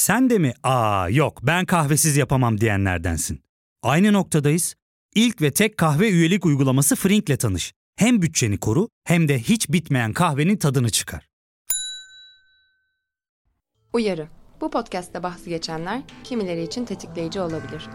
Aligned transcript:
Sen 0.00 0.30
de 0.30 0.38
mi 0.38 0.52
aa 0.62 1.08
yok 1.08 1.38
ben 1.42 1.66
kahvesiz 1.66 2.16
yapamam 2.16 2.60
diyenlerdensin. 2.60 3.40
Aynı 3.82 4.12
noktadayız. 4.12 4.74
İlk 5.14 5.42
ve 5.42 5.50
tek 5.50 5.76
kahve 5.76 6.10
üyelik 6.10 6.46
uygulaması 6.46 6.96
Frink'le 6.96 7.40
tanış. 7.40 7.72
Hem 7.96 8.22
bütçeni 8.22 8.58
koru 8.58 8.88
hem 9.04 9.28
de 9.28 9.38
hiç 9.38 9.68
bitmeyen 9.68 10.12
kahvenin 10.12 10.56
tadını 10.56 10.90
çıkar. 10.90 11.26
Uyarı. 13.92 14.28
Bu 14.60 14.70
podcast'te 14.70 15.22
bahsi 15.22 15.50
geçenler 15.50 16.02
kimileri 16.24 16.62
için 16.62 16.84
tetikleyici 16.84 17.40
olabilir. 17.40 17.88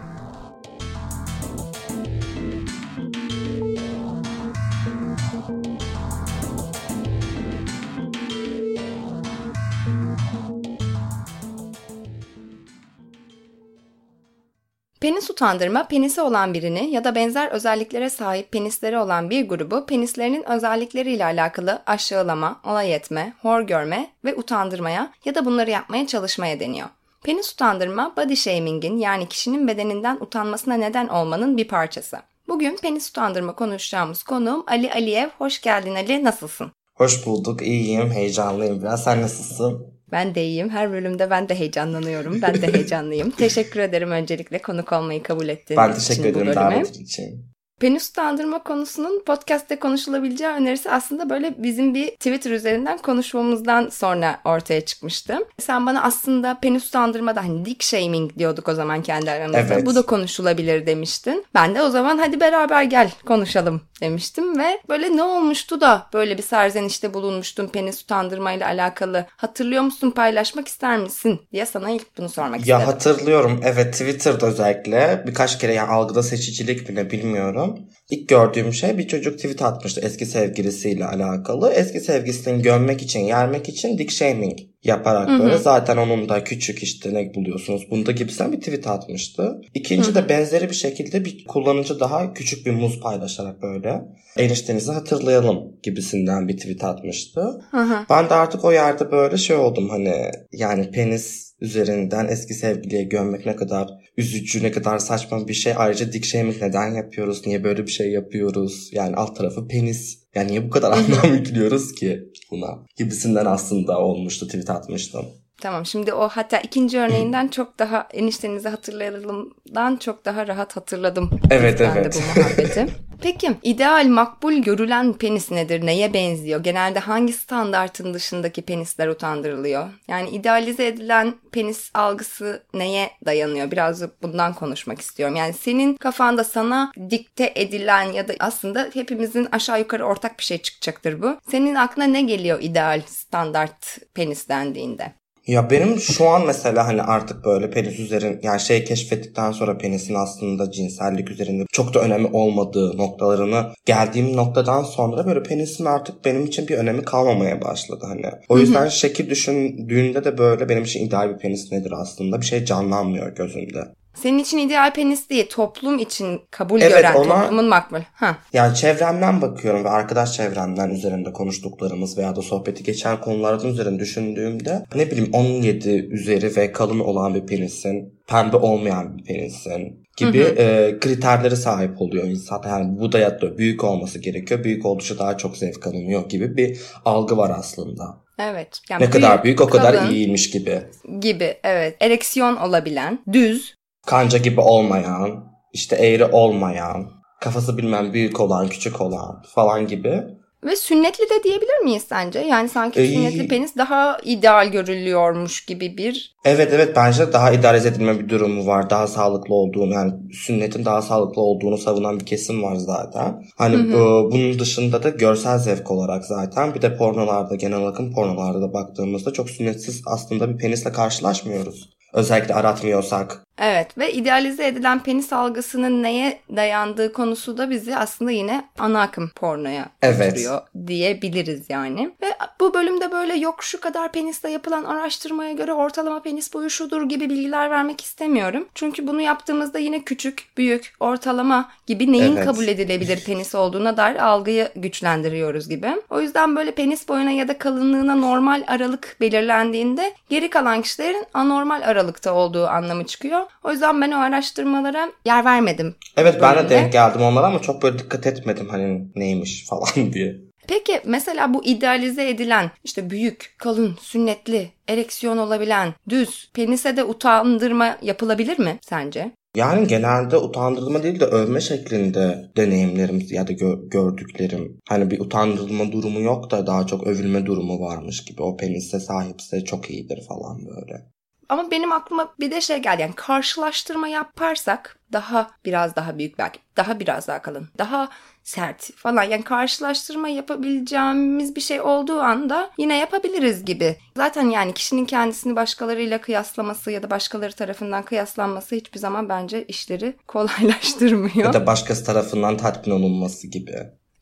Penis 15.05 15.29
utandırma, 15.29 15.87
penisi 15.87 16.21
olan 16.21 16.53
birini 16.53 16.91
ya 16.91 17.03
da 17.03 17.15
benzer 17.15 17.51
özelliklere 17.51 18.09
sahip 18.09 18.51
penisleri 18.51 18.97
olan 18.97 19.29
bir 19.29 19.49
grubu 19.49 19.85
penislerinin 19.85 20.49
özellikleriyle 20.49 21.25
alakalı 21.25 21.81
aşağılama, 21.85 22.59
alay 22.63 22.95
etme, 22.95 23.33
hor 23.41 23.61
görme 23.61 24.11
ve 24.23 24.35
utandırmaya 24.35 25.11
ya 25.25 25.35
da 25.35 25.45
bunları 25.45 25.71
yapmaya 25.71 26.07
çalışmaya 26.07 26.59
deniyor. 26.59 26.87
Penis 27.23 27.53
utandırma, 27.53 28.13
body 28.17 28.35
shaming'in 28.35 28.97
yani 28.97 29.27
kişinin 29.27 29.67
bedeninden 29.67 30.17
utanmasına 30.21 30.73
neden 30.73 31.07
olmanın 31.07 31.57
bir 31.57 31.67
parçası. 31.67 32.17
Bugün 32.47 32.77
penis 32.77 33.09
utandırma 33.09 33.55
konuşacağımız 33.55 34.23
konuğum 34.23 34.63
Ali 34.67 34.93
Aliyev. 34.93 35.29
Hoş 35.37 35.61
geldin 35.61 35.95
Ali, 35.95 36.23
nasılsın? 36.23 36.71
Hoş 36.93 37.25
bulduk, 37.25 37.61
iyiyim, 37.61 38.11
heyecanlıyım 38.11 38.81
biraz. 38.81 39.03
Sen 39.03 39.21
nasılsın? 39.21 39.94
Ben 40.15 40.35
de 40.35 40.45
iyiyim. 40.45 40.69
Her 40.69 40.91
bölümde 40.91 41.29
ben 41.29 41.49
de 41.49 41.59
heyecanlanıyorum. 41.59 42.41
Ben 42.41 42.61
de 42.61 42.73
heyecanlıyım. 42.73 43.29
teşekkür 43.37 43.79
ederim 43.79 44.11
öncelikle 44.11 44.61
konuk 44.61 44.93
olmayı 44.93 45.23
kabul 45.23 45.47
ettiğin 45.47 45.81
ben 45.81 45.93
teşekkür 45.93 46.29
için 46.29 46.39
ederim 46.39 46.55
davetin 46.55 47.03
için. 47.03 47.54
Penis 47.79 48.09
utandırma 48.09 48.63
konusunun 48.63 49.23
podcast'te 49.25 49.79
konuşulabileceği 49.79 50.49
önerisi 50.51 50.91
aslında 50.91 51.29
böyle 51.29 51.63
bizim 51.63 51.93
bir 51.93 52.07
Twitter 52.09 52.51
üzerinden 52.51 52.97
konuşmamızdan 52.97 53.89
sonra 53.89 54.39
ortaya 54.45 54.81
çıkmıştı. 54.85 55.37
Sen 55.59 55.85
bana 55.85 56.03
aslında 56.03 56.57
penis 56.61 56.87
utandırma 56.87 57.35
da 57.35 57.43
hani 57.43 57.65
dick 57.65 57.83
shaming 57.83 58.37
diyorduk 58.37 58.67
o 58.69 58.73
zaman 58.73 59.03
kendi 59.03 59.31
aramızda. 59.31 59.59
Evet. 59.59 59.85
Bu 59.85 59.95
da 59.95 60.01
konuşulabilir 60.01 60.85
demiştin. 60.85 61.45
Ben 61.53 61.75
de 61.75 61.81
o 61.81 61.89
zaman 61.89 62.17
hadi 62.17 62.39
beraber 62.39 62.83
gel 62.83 63.11
konuşalım 63.25 63.81
demiştim 64.01 64.59
ve 64.59 64.79
böyle 64.89 65.15
ne 65.17 65.23
olmuştu 65.23 65.81
da 65.81 66.07
böyle 66.13 66.37
bir 66.37 66.43
serzenişte 66.43 67.13
bulunmuştun 67.13 67.67
penis 67.67 68.01
utandırmayla 68.01 68.67
alakalı. 68.67 69.25
Hatırlıyor 69.37 69.83
musun 69.83 70.11
paylaşmak 70.11 70.67
ister 70.67 70.97
misin 70.97 71.41
diye 71.53 71.65
sana 71.65 71.89
ilk 71.89 72.17
bunu 72.17 72.29
sormak 72.29 72.67
Ya 72.67 72.77
istedim. 72.77 72.93
hatırlıyorum, 72.93 73.61
evet 73.63 73.93
Twitter'da 73.93 74.45
özellikle 74.47 75.23
birkaç 75.27 75.59
kere 75.59 75.73
yani 75.73 75.89
algıda 75.91 76.23
seçicilik 76.23 76.89
bile 76.89 77.11
bilmiyorum. 77.11 77.64
İlk 78.09 78.29
gördüğüm 78.29 78.73
şey 78.73 78.97
bir 78.97 79.07
çocuk 79.07 79.37
tweet 79.37 79.61
atmıştı 79.61 80.01
eski 80.03 80.25
sevgilisiyle 80.25 81.05
alakalı. 81.05 81.73
Eski 81.73 81.99
sevgilisini 81.99 82.61
gömmek 82.61 83.01
için, 83.01 83.19
yermek 83.19 83.69
için 83.69 83.97
dick 83.97 84.11
shaming 84.11 84.59
yaparak 84.83 85.39
böyle. 85.39 85.57
Zaten 85.57 85.97
onun 85.97 86.29
da 86.29 86.43
küçük 86.43 86.83
işte 86.83 87.13
ne 87.13 87.33
buluyorsunuz 87.33 87.91
bunda 87.91 88.11
gibisinden 88.11 88.51
bir 88.51 88.59
tweet 88.59 88.87
atmıştı. 88.87 89.61
İkinci 89.73 90.15
de 90.15 90.29
benzeri 90.29 90.69
bir 90.69 90.75
şekilde 90.75 91.25
bir 91.25 91.45
kullanıcı 91.45 91.99
daha 91.99 92.33
küçük 92.33 92.65
bir 92.65 92.71
muz 92.71 92.99
paylaşarak 92.99 93.61
böyle 93.61 94.01
eniştenizi 94.37 94.91
hatırlayalım 94.91 95.79
gibisinden 95.83 96.47
bir 96.47 96.57
tweet 96.57 96.83
atmıştı. 96.83 97.41
Hı 97.71 97.81
hı. 97.81 98.05
Ben 98.09 98.29
de 98.29 98.33
artık 98.33 98.65
o 98.65 98.71
yerde 98.71 99.11
böyle 99.11 99.37
şey 99.37 99.55
oldum 99.55 99.89
hani 99.89 100.31
yani 100.51 100.91
penis 100.91 101.45
üzerinden 101.61 102.27
eski 102.27 102.53
sevgiliye 102.53 103.03
gömmek 103.03 103.45
ne 103.45 103.55
kadar 103.55 103.87
üzücü, 104.17 104.63
ne 104.63 104.71
kadar 104.71 104.99
saçma 104.99 105.47
bir 105.47 105.53
şey. 105.53 105.73
Ayrıca 105.77 106.13
dik 106.13 106.25
shaming 106.25 106.61
neden 106.61 106.95
yapıyoruz? 106.95 107.45
Niye 107.45 107.63
böyle 107.63 107.87
bir 107.87 107.91
şey 107.91 108.11
yapıyoruz? 108.11 108.89
Yani 108.91 109.15
alt 109.15 109.37
tarafı 109.37 109.67
penis. 109.67 110.19
Yani 110.35 110.51
niye 110.51 110.65
bu 110.65 110.69
kadar 110.69 110.91
anlam 110.97 111.33
yüklüyoruz 111.33 111.95
ki 111.95 112.23
buna? 112.51 112.85
Gibisinden 112.95 113.45
aslında 113.45 113.99
olmuştu, 113.99 114.45
tweet 114.47 114.69
atmıştım. 114.69 115.25
Tamam 115.61 115.85
şimdi 115.85 116.13
o 116.13 116.27
hatta 116.29 116.59
ikinci 116.59 116.99
örneğinden 116.99 117.47
çok 117.47 117.79
daha 117.79 118.07
eniştenizi 118.13 118.69
hatırlayalımdan 118.69 119.95
çok 119.97 120.25
daha 120.25 120.47
rahat 120.47 120.75
hatırladım. 120.75 121.29
Evet, 121.51 121.79
ben 121.79 121.95
evet. 121.95 122.13
de 122.13 122.19
bu 122.19 122.39
muhabbeti. 122.39 122.87
Peki 123.21 123.51
ideal 123.63 124.07
makbul 124.07 124.53
görülen 124.53 125.13
penis 125.13 125.51
nedir? 125.51 125.85
Neye 125.85 126.13
benziyor? 126.13 126.63
Genelde 126.63 126.99
hangi 126.99 127.33
standartın 127.33 128.13
dışındaki 128.13 128.61
penisler 128.61 129.07
utandırılıyor? 129.07 129.89
Yani 130.07 130.29
idealize 130.29 130.87
edilen 130.87 131.33
penis 131.51 131.91
algısı 131.93 132.63
neye 132.73 133.11
dayanıyor? 133.25 133.71
Birazcık 133.71 134.23
bundan 134.23 134.53
konuşmak 134.53 135.01
istiyorum. 135.01 135.35
Yani 135.35 135.53
senin 135.53 135.95
kafanda 135.95 136.43
sana 136.43 136.91
dikte 137.09 137.53
edilen 137.55 138.03
ya 138.03 138.27
da 138.27 138.33
aslında 138.39 138.89
hepimizin 138.93 139.47
aşağı 139.51 139.79
yukarı 139.79 140.05
ortak 140.05 140.39
bir 140.39 140.43
şey 140.43 140.57
çıkacaktır 140.57 141.21
bu. 141.21 141.37
Senin 141.51 141.75
aklına 141.75 142.05
ne 142.05 142.21
geliyor 142.21 142.59
ideal 142.61 143.01
standart 143.07 143.97
penis 144.13 144.49
dendiğinde? 144.49 145.24
Ya 145.47 145.69
benim 145.69 145.99
şu 145.99 146.29
an 146.29 146.45
mesela 146.45 146.87
hani 146.87 147.01
artık 147.01 147.45
böyle 147.45 147.69
penis 147.69 147.99
üzerin 147.99 148.39
yani 148.43 148.59
şey 148.59 148.83
keşfettikten 148.83 149.51
sonra 149.51 149.77
penisin 149.77 150.13
aslında 150.13 150.71
cinsellik 150.71 151.31
üzerinde 151.31 151.63
çok 151.71 151.93
da 151.93 151.99
önemi 151.99 152.27
olmadığı 152.27 152.97
noktalarını 152.97 153.65
geldiğim 153.85 154.37
noktadan 154.37 154.83
sonra 154.83 155.25
böyle 155.25 155.43
penisin 155.43 155.85
artık 155.85 156.25
benim 156.25 156.45
için 156.45 156.67
bir 156.67 156.77
önemi 156.77 157.01
kalmamaya 157.01 157.61
başladı 157.61 158.05
hani. 158.07 158.31
O 158.49 158.57
yüzden 158.57 158.87
şekil 158.87 159.29
düşündüğünde 159.29 160.23
de 160.23 160.37
böyle 160.37 160.69
benim 160.69 160.83
için 160.83 161.07
ideal 161.07 161.29
bir 161.29 161.37
penis 161.39 161.71
nedir 161.71 161.93
aslında 161.97 162.41
bir 162.41 162.45
şey 162.45 162.65
canlanmıyor 162.65 163.35
gözümde. 163.35 163.79
Senin 164.15 164.39
için 164.39 164.57
ideal 164.57 164.93
penis 164.93 165.29
değil, 165.29 165.49
toplum 165.49 165.99
için 165.99 166.41
kabul 166.51 166.81
Evet, 166.81 166.91
gören, 166.91 167.13
ona- 167.13 167.41
toplumun 167.41 167.65
makbul. 167.65 167.99
Ha. 168.13 168.37
Yani 168.53 168.75
çevremden 168.75 169.41
bakıyorum 169.41 169.83
ve 169.83 169.89
arkadaş 169.89 170.33
çevremden 170.33 170.89
üzerinde 170.89 171.33
konuştuklarımız 171.33 172.17
veya 172.17 172.35
da 172.35 172.41
sohbeti 172.41 172.83
geçen 172.83 173.21
konulardan 173.21 173.69
üzerinde 173.69 173.99
düşündüğümde 173.99 174.85
ne 174.95 175.11
bileyim 175.11 175.29
17 175.33 175.89
üzeri 175.89 176.55
ve 176.55 176.71
kalın 176.71 176.99
olan 176.99 177.35
bir 177.35 177.45
penisin, 177.45 178.19
pembe 178.27 178.57
olmayan 178.57 179.17
bir 179.17 179.23
penisin 179.23 180.05
gibi 180.17 180.39
e, 180.39 180.97
kriterleri 180.99 181.57
sahip 181.57 182.01
oluyor 182.01 182.27
insan. 182.27 182.61
Yani 182.65 182.99
bu 182.99 183.11
da 183.11 183.57
büyük 183.57 183.83
olması 183.83 184.19
gerekiyor. 184.19 184.63
Büyük 184.63 184.85
oldukça 184.85 185.19
daha 185.19 185.37
çok 185.37 185.57
zevk 185.57 185.87
alınıyor 185.87 186.29
gibi 186.29 186.57
bir 186.57 186.79
algı 187.05 187.37
var 187.37 187.51
aslında. 187.57 188.25
Evet. 188.39 188.81
Yani 188.89 189.05
ne 189.05 189.09
kadar 189.09 189.43
büyük 189.43 189.61
o 189.61 189.69
kadar 189.69 190.09
iyiymiş 190.09 190.49
gibi. 190.49 190.81
Gibi 191.19 191.57
evet. 191.63 191.95
Ereksiyon 191.99 192.55
olabilen, 192.55 193.19
düz. 193.33 193.74
Kanca 194.05 194.37
gibi 194.37 194.61
olmayan, 194.61 195.45
işte 195.73 195.95
eğri 195.95 196.25
olmayan, 196.25 197.11
kafası 197.41 197.77
bilmem 197.77 198.13
büyük 198.13 198.39
olan, 198.39 198.67
küçük 198.67 199.01
olan 199.01 199.43
falan 199.55 199.87
gibi. 199.87 200.23
Ve 200.63 200.75
sünnetli 200.75 201.23
de 201.23 201.43
diyebilir 201.43 201.83
miyiz 201.83 202.03
sence? 202.09 202.39
Yani 202.39 202.69
sanki 202.69 203.01
Ee, 203.01 203.07
sünnetli 203.07 203.47
penis 203.47 203.77
daha 203.77 204.17
ideal 204.23 204.67
görülüyormuş 204.67 205.65
gibi 205.65 205.97
bir... 205.97 206.35
Evet 206.45 206.69
evet 206.73 206.95
bence 206.95 207.33
daha 207.33 207.51
idare 207.51 207.77
edilme 207.77 208.19
bir 208.19 208.29
durumu 208.29 208.67
var. 208.67 208.89
Daha 208.89 209.07
sağlıklı 209.07 209.55
olduğunu 209.55 209.93
yani 209.93 210.13
sünnetin 210.33 210.85
daha 210.85 211.01
sağlıklı 211.01 211.41
olduğunu 211.41 211.77
savunan 211.77 212.19
bir 212.19 212.25
kesim 212.25 212.63
var 212.63 212.75
zaten. 212.75 213.43
Hani 213.57 213.75
e, 213.75 213.99
bunun 214.31 214.59
dışında 214.59 215.03
da 215.03 215.09
görsel 215.09 215.57
zevk 215.57 215.91
olarak 215.91 216.25
zaten 216.25 216.73
bir 216.73 216.81
de 216.81 216.97
pornolarda 216.97 217.55
genel 217.55 217.87
akım 217.87 218.13
pornolarda 218.13 218.61
da 218.61 218.73
baktığımızda 218.73 219.33
çok 219.33 219.49
sünnetsiz 219.49 220.01
aslında 220.05 220.49
bir 220.49 220.57
penisle 220.57 220.91
karşılaşmıyoruz. 220.91 221.89
Özellikle 222.15 222.53
aratmıyorsak. 222.53 223.41
Evet 223.57 223.97
ve 223.97 224.13
idealize 224.13 224.67
edilen 224.67 225.03
penis 225.03 225.33
algısının 225.33 226.03
neye 226.03 226.39
dayandığı 226.55 227.13
konusu 227.13 227.57
da 227.57 227.69
bizi 227.69 227.97
aslında 227.97 228.31
yine 228.31 228.65
ana 228.79 229.01
akım 229.01 229.29
pornoya 229.35 229.85
Evet. 230.01 230.19
götürüyor 230.19 230.61
diyebiliriz 230.87 231.65
yani. 231.69 232.11
Ve 232.21 232.27
bu 232.59 232.73
bölümde 232.73 233.11
böyle 233.11 233.35
yok 233.35 233.63
şu 233.63 233.79
kadar 233.79 234.11
penisle 234.11 234.49
yapılan 234.49 234.83
araştırmaya 234.83 235.51
göre 235.51 235.73
ortalama 235.73 236.21
penis 236.21 236.53
boyu 236.53 236.69
şudur 236.69 237.09
gibi 237.09 237.29
bilgiler 237.29 237.71
vermek 237.71 238.01
istemiyorum. 238.01 238.67
Çünkü 238.75 239.07
bunu 239.07 239.21
yaptığımızda 239.21 239.79
yine 239.79 240.03
küçük, 240.03 240.43
büyük, 240.57 240.93
ortalama 240.99 241.69
gibi 241.87 242.11
neyin 242.11 242.35
Evet. 242.35 242.45
kabul 242.45 242.67
edilebilir 242.67 243.23
penis 243.25 243.55
olduğuna 243.55 243.97
dair 243.97 244.15
algıyı 244.15 244.69
güçlendiriyoruz 244.75 245.69
gibi. 245.69 245.87
O 246.09 246.21
yüzden 246.21 246.55
böyle 246.55 246.71
penis 246.71 247.07
boyuna 247.07 247.31
ya 247.31 247.47
da 247.47 247.57
kalınlığına 247.57 248.15
normal 248.15 248.63
aralık 248.67 249.17
belirlendiğinde 249.21 250.13
geri 250.29 250.49
kalan 250.49 250.81
kişilerin 250.81 251.25
anormal 251.33 251.89
aralıkta 252.05 252.33
olduğu 252.33 252.67
anlamı 252.67 253.05
çıkıyor. 253.05 253.41
O 253.63 253.71
yüzden 253.71 254.01
ben 254.01 254.11
o 254.11 254.17
araştırmalara 254.17 255.11
yer 255.25 255.45
vermedim. 255.45 255.95
Evet 256.17 256.37
ben 256.41 256.65
de 256.65 256.69
denk 256.69 256.93
geldim 256.93 257.21
onlara 257.21 257.47
ama 257.47 257.61
çok 257.61 257.83
böyle 257.83 257.99
dikkat 257.99 258.27
etmedim 258.27 258.69
hani 258.69 259.07
neymiş 259.15 259.67
falan 259.67 260.13
diye. 260.13 260.35
Peki 260.67 261.01
mesela 261.05 261.53
bu 261.53 261.65
idealize 261.65 262.29
edilen 262.29 262.71
işte 262.83 263.09
büyük, 263.09 263.55
kalın, 263.59 263.95
sünnetli, 264.01 264.69
ereksiyon 264.87 265.37
olabilen, 265.37 265.93
düz, 266.09 266.51
penise 266.53 266.97
de 266.97 267.03
utandırma 267.03 267.97
yapılabilir 268.01 268.59
mi 268.59 268.79
sence? 268.81 269.31
Yani 269.55 269.87
genelde 269.87 270.37
utandırılma 270.37 271.03
değil 271.03 271.19
de 271.19 271.25
övme 271.25 271.61
şeklinde 271.61 272.51
deneyimlerim 272.57 273.27
ya 273.29 273.47
da 273.47 273.51
gö- 273.51 273.89
gördüklerim. 273.89 274.79
Hani 274.89 275.11
bir 275.11 275.19
utandırılma 275.19 275.91
durumu 275.91 276.19
yok 276.21 276.51
da 276.51 276.67
daha 276.67 276.87
çok 276.87 277.07
övülme 277.07 277.45
durumu 277.45 277.79
varmış 277.79 278.25
gibi. 278.25 278.41
O 278.41 278.57
penise 278.57 278.99
sahipse 278.99 279.63
çok 279.63 279.89
iyidir 279.89 280.19
falan 280.27 280.57
böyle. 280.65 281.14
Ama 281.49 281.71
benim 281.71 281.91
aklıma 281.91 282.33
bir 282.39 282.51
de 282.51 282.61
şey 282.61 282.77
geldi. 282.77 283.01
Yani 283.01 283.15
karşılaştırma 283.15 284.07
yaparsak 284.07 284.99
daha 285.13 285.51
biraz 285.65 285.95
daha 285.95 286.17
büyük 286.17 286.37
belki 286.37 286.59
daha 286.77 286.99
biraz 286.99 287.27
daha 287.27 287.41
kalın 287.41 287.69
daha 287.77 288.09
sert 288.43 288.91
falan 288.95 289.23
yani 289.23 289.43
karşılaştırma 289.43 290.27
yapabileceğimiz 290.29 291.55
bir 291.55 291.61
şey 291.61 291.81
olduğu 291.81 292.19
anda 292.19 292.71
yine 292.77 292.97
yapabiliriz 292.97 293.65
gibi. 293.65 293.97
Zaten 294.17 294.49
yani 294.49 294.73
kişinin 294.73 295.05
kendisini 295.05 295.55
başkalarıyla 295.55 296.21
kıyaslaması 296.21 296.91
ya 296.91 297.03
da 297.03 297.09
başkaları 297.09 297.53
tarafından 297.53 298.03
kıyaslanması 298.03 298.75
hiçbir 298.75 298.99
zaman 298.99 299.29
bence 299.29 299.65
işleri 299.65 300.13
kolaylaştırmıyor. 300.27 301.35
Ya 301.35 301.53
da 301.53 301.67
başkası 301.67 302.05
tarafından 302.05 302.57
tatmin 302.57 302.93
olunması 302.93 303.47
gibi. 303.47 303.75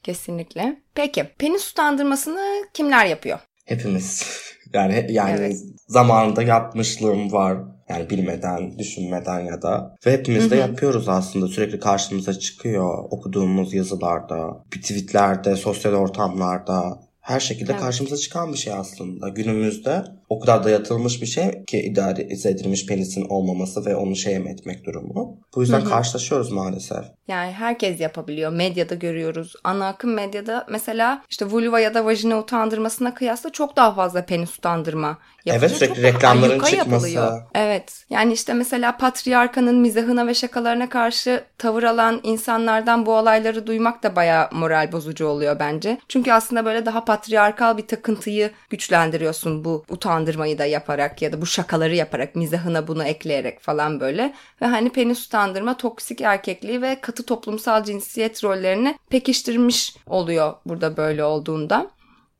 Kesinlikle. 0.03 0.81
Peki 0.95 1.23
penis 1.23 1.71
utandırmasını 1.71 2.65
kimler 2.73 3.05
yapıyor? 3.05 3.39
Hepimiz. 3.65 4.41
Yani 4.73 5.05
yani 5.09 5.35
Evet. 5.39 5.55
zamanında 5.87 6.43
yapmışlığım 6.43 7.31
var. 7.31 7.57
Yani 7.89 8.09
bilmeden, 8.09 8.79
düşünmeden 8.79 9.39
ya 9.39 9.61
da. 9.61 9.95
Ve 10.05 10.11
hepimiz 10.11 10.51
de 10.51 10.55
yapıyoruz 10.55 11.09
aslında. 11.09 11.47
Sürekli 11.47 11.79
karşımıza 11.79 12.33
çıkıyor 12.33 12.97
okuduğumuz 13.11 13.73
yazılarda, 13.73 14.63
tweetlerde, 14.71 15.55
sosyal 15.55 15.93
ortamlarda. 15.93 16.99
Her 17.21 17.39
şekilde 17.39 17.71
Evet. 17.71 17.81
karşımıza 17.81 18.17
çıkan 18.17 18.53
bir 18.53 18.57
şey 18.57 18.73
aslında. 18.73 19.29
Günümüzde 19.29 20.03
o 20.35 20.39
kadar 20.39 20.63
dayatılmış 20.63 21.21
bir 21.21 21.27
şey 21.27 21.65
ki 21.65 21.79
idealize 21.79 22.49
edilmiş 22.49 22.85
penisin 22.85 23.25
olmaması 23.29 23.85
ve 23.85 23.95
onu 23.95 24.15
şey 24.15 24.35
etmek 24.35 24.85
durumu. 24.85 25.37
Bu 25.55 25.61
yüzden 25.61 25.83
karşılaşıyoruz 25.83 26.51
maalesef. 26.51 27.05
Yani 27.27 27.51
herkes 27.51 27.99
yapabiliyor. 27.99 28.51
Medyada 28.51 28.95
görüyoruz. 28.95 29.53
Ana 29.63 29.87
akım 29.87 30.13
medyada 30.13 30.65
mesela 30.69 31.23
işte 31.29 31.45
vulva 31.45 31.79
ya 31.79 31.93
da 31.93 32.05
vajina 32.05 32.39
utandırmasına 32.39 33.13
kıyasla 33.13 33.49
çok 33.49 33.75
daha 33.75 33.93
fazla 33.93 34.25
penis 34.25 34.57
utandırma 34.57 35.17
yapılıyor. 35.45 35.69
Evet, 35.69 35.77
sürekli 35.77 35.95
Çok 35.95 36.03
reklamların 36.03 36.59
çıkması. 36.59 36.75
yapılıyor. 36.75 37.41
Evet. 37.55 38.05
Yani 38.09 38.33
işte 38.33 38.53
mesela 38.53 38.97
patriarkanın 38.97 39.75
mizahına 39.75 40.27
ve 40.27 40.33
şakalarına 40.33 40.89
karşı 40.89 41.43
tavır 41.57 41.83
alan 41.83 42.19
insanlardan 42.23 43.05
bu 43.05 43.13
olayları 43.13 43.67
duymak 43.67 44.03
da 44.03 44.15
bayağı 44.15 44.49
moral 44.51 44.91
bozucu 44.91 45.27
oluyor 45.27 45.59
bence. 45.59 45.97
Çünkü 46.09 46.31
aslında 46.31 46.65
böyle 46.65 46.85
daha 46.85 47.05
patriarkal 47.05 47.77
bir 47.77 47.87
takıntıyı 47.87 48.51
güçlendiriyorsun 48.69 49.65
bu 49.65 49.85
utandırmayı 50.23 50.57
da 50.57 50.65
yaparak 50.65 51.21
ya 51.21 51.31
da 51.33 51.41
bu 51.41 51.45
şakaları 51.45 51.95
yaparak 51.95 52.35
mizahına 52.35 52.87
bunu 52.87 53.03
ekleyerek 53.03 53.59
falan 53.59 53.99
böyle. 53.99 54.33
Ve 54.61 54.65
hani 54.65 54.89
penis 54.89 55.27
utandırma 55.27 55.77
toksik 55.77 56.21
erkekliği 56.21 56.81
ve 56.81 57.01
katı 57.01 57.25
toplumsal 57.25 57.83
cinsiyet 57.83 58.43
rollerini 58.43 58.95
pekiştirmiş 59.09 59.95
oluyor 60.07 60.53
burada 60.65 60.97
böyle 60.97 61.23
olduğunda. 61.23 61.91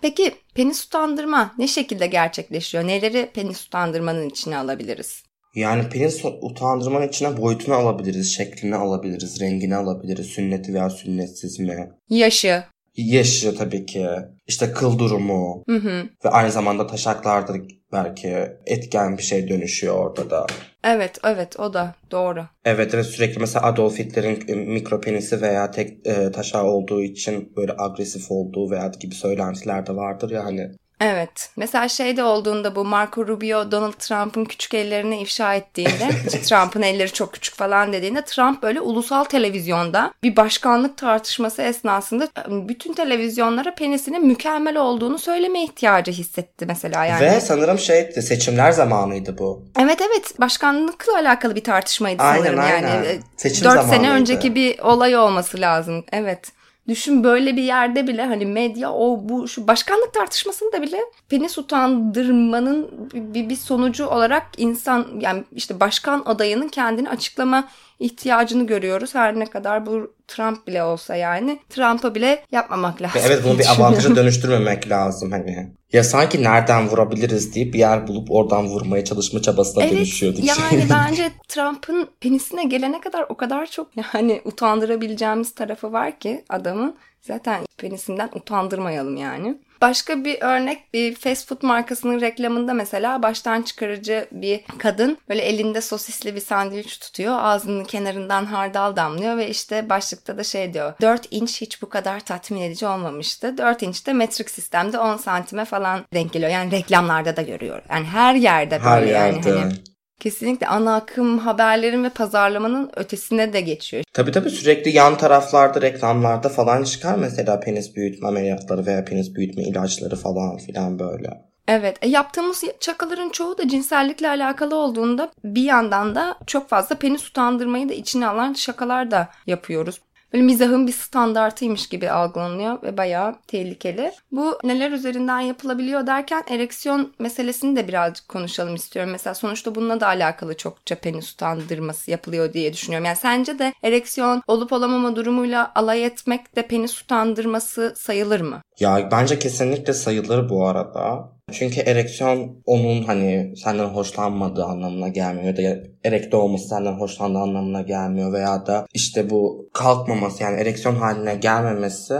Peki 0.01 0.35
penis 0.55 0.85
utandırma 0.85 1.53
ne 1.57 1.67
şekilde 1.67 2.07
gerçekleşiyor? 2.07 2.87
Neleri 2.87 3.31
penis 3.33 3.67
utandırmanın 3.67 4.29
içine 4.29 4.57
alabiliriz? 4.57 5.23
Yani 5.55 5.89
penis 5.89 6.25
utandırmanın 6.41 7.07
içine 7.07 7.37
boyutunu 7.37 7.75
alabiliriz, 7.75 8.35
şeklini 8.35 8.75
alabiliriz, 8.75 9.41
rengini 9.41 9.75
alabiliriz, 9.75 10.25
sünneti 10.25 10.73
veya 10.73 10.89
sünnetsiz 10.89 11.59
mi? 11.59 11.89
Yaşı. 12.09 12.63
Yaşı 12.95 13.55
tabii 13.55 13.85
ki, 13.85 14.07
işte 14.47 14.71
kıl 14.71 14.99
durumu 14.99 15.63
Hı 15.69 15.75
hı. 15.75 16.03
ve 16.25 16.29
aynı 16.29 16.51
zamanda 16.51 16.87
taşaklarda 16.87 17.53
belki 17.91 18.37
etken 18.65 19.17
bir 19.17 19.23
şey 19.23 19.47
dönüşüyor 19.49 19.95
orada 19.95 20.29
da. 20.29 20.47
Evet 20.83 21.19
evet 21.23 21.59
o 21.59 21.73
da 21.73 21.95
doğru. 22.11 22.45
Evet 22.65 22.93
evet 22.93 23.05
sürekli 23.05 23.39
mesela 23.39 23.65
Adolf 23.65 23.99
Hitler'in 23.99 24.43
e, 24.47 24.55
mikro 24.55 25.01
penisi 25.01 25.41
veya 25.41 25.71
tek 25.71 26.07
e, 26.07 26.31
taşağı 26.31 26.63
olduğu 26.63 27.01
için 27.01 27.53
böyle 27.57 27.73
agresif 27.77 28.31
olduğu 28.31 28.71
veya 28.71 28.91
gibi 28.99 29.15
söylentiler 29.15 29.87
de 29.87 29.95
vardır 29.95 30.31
ya 30.31 30.45
hani. 30.45 30.71
Evet. 31.03 31.49
Mesela 31.57 31.87
şeyde 31.87 32.23
olduğunda 32.23 32.75
bu 32.75 32.85
Marco 32.85 33.27
Rubio 33.27 33.71
Donald 33.71 33.93
Trump'ın 33.93 34.45
küçük 34.45 34.73
ellerini 34.73 35.21
ifşa 35.21 35.53
ettiğinde 35.55 36.09
Trump'ın 36.43 36.81
elleri 36.81 37.13
çok 37.13 37.33
küçük 37.33 37.55
falan 37.55 37.93
dediğinde 37.93 38.21
Trump 38.25 38.63
böyle 38.63 38.81
ulusal 38.81 39.23
televizyonda 39.23 40.13
bir 40.23 40.35
başkanlık 40.35 40.97
tartışması 40.97 41.61
esnasında 41.61 42.27
bütün 42.47 42.93
televizyonlara 42.93 43.75
penisinin 43.75 44.27
mükemmel 44.27 44.77
olduğunu 44.77 45.19
söyleme 45.19 45.63
ihtiyacı 45.63 46.11
hissetti 46.11 46.65
mesela 46.65 47.05
yani. 47.05 47.21
Ve 47.25 47.39
sanırım 47.41 47.79
şeydi 47.79 48.21
seçimler 48.21 48.71
zamanıydı 48.71 49.37
bu. 49.37 49.63
Evet 49.79 50.01
evet 50.01 50.39
başkanlıkla 50.39 51.15
alakalı 51.17 51.55
bir 51.55 51.63
tartışmaydı 51.63 52.23
Aynen, 52.23 52.43
sanırım 52.43 52.59
yani. 52.59 52.71
aynen. 52.71 53.03
E, 53.03 53.19
Seçim 53.37 53.65
Dört 53.65 53.73
sene 53.73 53.83
zamanıydı. 53.83 54.13
önceki 54.13 54.55
bir 54.55 54.79
olay 54.79 55.15
olması 55.17 55.61
lazım. 55.61 56.03
Evet. 56.11 56.51
Düşün 56.87 57.23
böyle 57.23 57.55
bir 57.55 57.63
yerde 57.63 58.07
bile 58.07 58.25
hani 58.25 58.45
medya 58.45 58.93
o 58.93 59.29
bu 59.29 59.47
şu 59.47 59.67
başkanlık 59.67 60.13
tartışmasında 60.13 60.81
bile 60.81 60.99
penis 61.29 61.57
utandırmanın 61.57 63.09
bir, 63.13 63.49
bir 63.49 63.55
sonucu 63.55 64.05
olarak 64.05 64.47
insan 64.57 65.07
yani 65.19 65.43
işte 65.51 65.79
başkan 65.79 66.23
adayının 66.25 66.67
kendini 66.67 67.09
açıklama 67.09 67.69
ihtiyacını 67.99 68.67
görüyoruz. 68.67 69.15
Her 69.15 69.39
ne 69.39 69.45
kadar 69.45 69.85
bu 69.85 70.13
Trump 70.35 70.67
bile 70.67 70.83
olsa 70.83 71.15
yani 71.15 71.59
Trump'a 71.69 72.15
bile 72.15 72.43
yapmamak 72.51 73.01
lazım. 73.01 73.21
Ve 73.21 73.25
evet 73.25 73.43
bunu 73.43 73.59
bir 73.59 73.71
avantaja 73.71 74.15
dönüştürmemek 74.15 74.89
lazım 74.89 75.31
hani. 75.31 75.71
Ya 75.93 76.03
sanki 76.03 76.43
nereden 76.43 76.89
vurabiliriz 76.89 77.55
deyip 77.55 77.73
bir 77.73 77.79
yer 77.79 78.07
bulup 78.07 78.31
oradan 78.31 78.67
vurmaya 78.67 79.05
çalışma 79.05 79.41
çabasına 79.41 79.89
dönüşüyordu. 79.89 80.39
yani 80.43 80.85
bence 80.89 81.31
Trump'ın 81.47 82.09
penisine 82.19 82.63
gelene 82.63 83.01
kadar 83.01 83.25
o 83.29 83.37
kadar 83.37 83.65
çok 83.65 83.87
yani 84.13 84.41
utandırabileceğimiz 84.45 85.55
tarafı 85.55 85.93
var 85.93 86.19
ki 86.19 86.43
adamın 86.49 86.95
zaten 87.21 87.65
penisinden 87.77 88.29
utandırmayalım 88.33 89.17
yani. 89.17 89.57
Başka 89.81 90.25
bir 90.25 90.41
örnek 90.41 90.93
bir 90.93 91.15
fast 91.15 91.47
food 91.47 91.63
markasının 91.63 92.21
reklamında 92.21 92.73
mesela 92.73 93.23
baştan 93.23 93.61
çıkarıcı 93.61 94.27
bir 94.31 94.61
kadın 94.77 95.17
böyle 95.29 95.41
elinde 95.41 95.81
sosisli 95.81 96.35
bir 96.35 96.39
sandviç 96.39 96.99
tutuyor. 96.99 97.37
Ağzının 97.39 97.83
kenarından 97.83 98.45
hardal 98.45 98.95
damlıyor 98.95 99.37
ve 99.37 99.49
işte 99.49 99.89
başlıkta 100.23 100.37
da 100.37 100.43
şey 100.43 100.73
diyor. 100.73 100.93
4 101.01 101.27
inç 101.31 101.61
hiç 101.61 101.81
bu 101.81 101.89
kadar 101.89 102.19
tatmin 102.19 102.61
edici 102.61 102.85
olmamıştı. 102.87 103.57
4 103.57 103.83
inç 103.83 104.07
de 104.07 104.13
metrik 104.13 104.49
sistemde 104.49 104.99
10 104.99 105.17
santime 105.17 105.65
falan 105.65 106.05
denk 106.13 106.33
geliyor. 106.33 106.51
Yani 106.51 106.71
reklamlarda 106.71 107.35
da 107.35 107.41
görüyorum. 107.41 107.83
Yani 107.89 108.05
her 108.05 108.35
yerde 108.35 108.79
böyle 108.79 108.89
Her 108.89 109.03
yani 109.03 109.35
yerde. 109.35 109.51
hani. 109.59 109.73
Kesinlikle 110.19 110.67
ana 110.67 110.95
akım 110.95 111.39
haberlerin 111.39 112.03
ve 112.03 112.09
pazarlamanın 112.09 112.91
ötesine 112.95 113.53
de 113.53 113.61
geçiyor. 113.61 114.03
Tabii 114.13 114.31
tabii 114.31 114.49
sürekli 114.49 114.91
yan 114.91 115.17
taraflarda 115.17 115.81
reklamlarda 115.81 116.49
falan 116.49 116.83
çıkar 116.83 117.15
mesela 117.15 117.59
penis 117.59 117.95
büyütme 117.95 118.27
ameliyatları 118.27 118.85
veya 118.85 119.05
penis 119.05 119.35
büyütme 119.35 119.63
ilaçları 119.63 120.15
falan 120.15 120.57
filan 120.57 120.99
böyle. 120.99 121.53
Evet, 121.67 121.97
e, 122.01 122.09
yaptığımız 122.09 122.63
şakaların 122.79 123.29
çoğu 123.29 123.57
da 123.57 123.67
cinsellikle 123.67 124.29
alakalı 124.29 124.75
olduğunda 124.75 125.31
bir 125.43 125.63
yandan 125.63 126.15
da 126.15 126.35
çok 126.47 126.69
fazla 126.69 126.95
penis 126.95 127.29
utandırmayı 127.29 127.89
da 127.89 127.93
içine 127.93 128.27
alan 128.27 128.53
şakalar 128.53 129.11
da 129.11 129.29
yapıyoruz. 129.47 130.01
Böyle 130.33 130.43
mizahın 130.43 130.87
bir 130.87 130.91
standartıymış 130.91 131.87
gibi 131.89 132.11
algılanıyor 132.11 132.83
ve 132.83 132.97
bayağı 132.97 133.35
tehlikeli. 133.47 134.11
Bu 134.31 134.57
neler 134.63 134.91
üzerinden 134.91 135.39
yapılabiliyor 135.39 136.07
derken 136.07 136.43
ereksiyon 136.49 137.13
meselesini 137.19 137.75
de 137.75 137.87
birazcık 137.87 138.27
konuşalım 138.27 138.75
istiyorum. 138.75 139.11
Mesela 139.11 139.33
sonuçta 139.33 139.75
bununla 139.75 139.99
da 139.99 140.07
alakalı 140.07 140.57
çokça 140.57 140.95
penis 140.95 141.33
utandırması 141.33 142.11
yapılıyor 142.11 142.53
diye 142.53 142.73
düşünüyorum. 142.73 143.05
Yani 143.05 143.17
sence 143.17 143.59
de 143.59 143.73
ereksiyon 143.83 144.41
olup 144.47 144.73
olamama 144.73 145.15
durumuyla 145.15 145.71
alay 145.75 146.05
etmek 146.05 146.55
de 146.55 146.67
penis 146.67 147.01
utandırması 147.01 147.93
sayılır 147.95 148.41
mı? 148.41 148.61
Ya 148.79 149.09
bence 149.11 149.39
kesinlikle 149.39 149.93
sayılır 149.93 150.49
bu 150.49 150.67
arada. 150.67 151.29
Çünkü 151.51 151.81
ereksiyon 151.81 152.61
onun 152.65 153.03
hani 153.03 153.53
senden 153.57 153.85
hoşlanmadığı 153.85 154.63
anlamına 154.63 155.07
gelmiyor 155.07 155.45
ya 155.45 155.57
da 155.57 155.83
erekte 156.03 156.37
olması 156.37 156.67
senden 156.67 156.93
hoşlandığı 156.93 157.39
anlamına 157.39 157.81
gelmiyor 157.81 158.33
veya 158.33 158.65
da 158.65 158.85
işte 158.93 159.29
bu 159.29 159.69
kalkmaması 159.73 160.43
yani 160.43 160.61
ereksiyon 160.61 160.95
haline 160.95 161.35
gelmemesi 161.35 162.13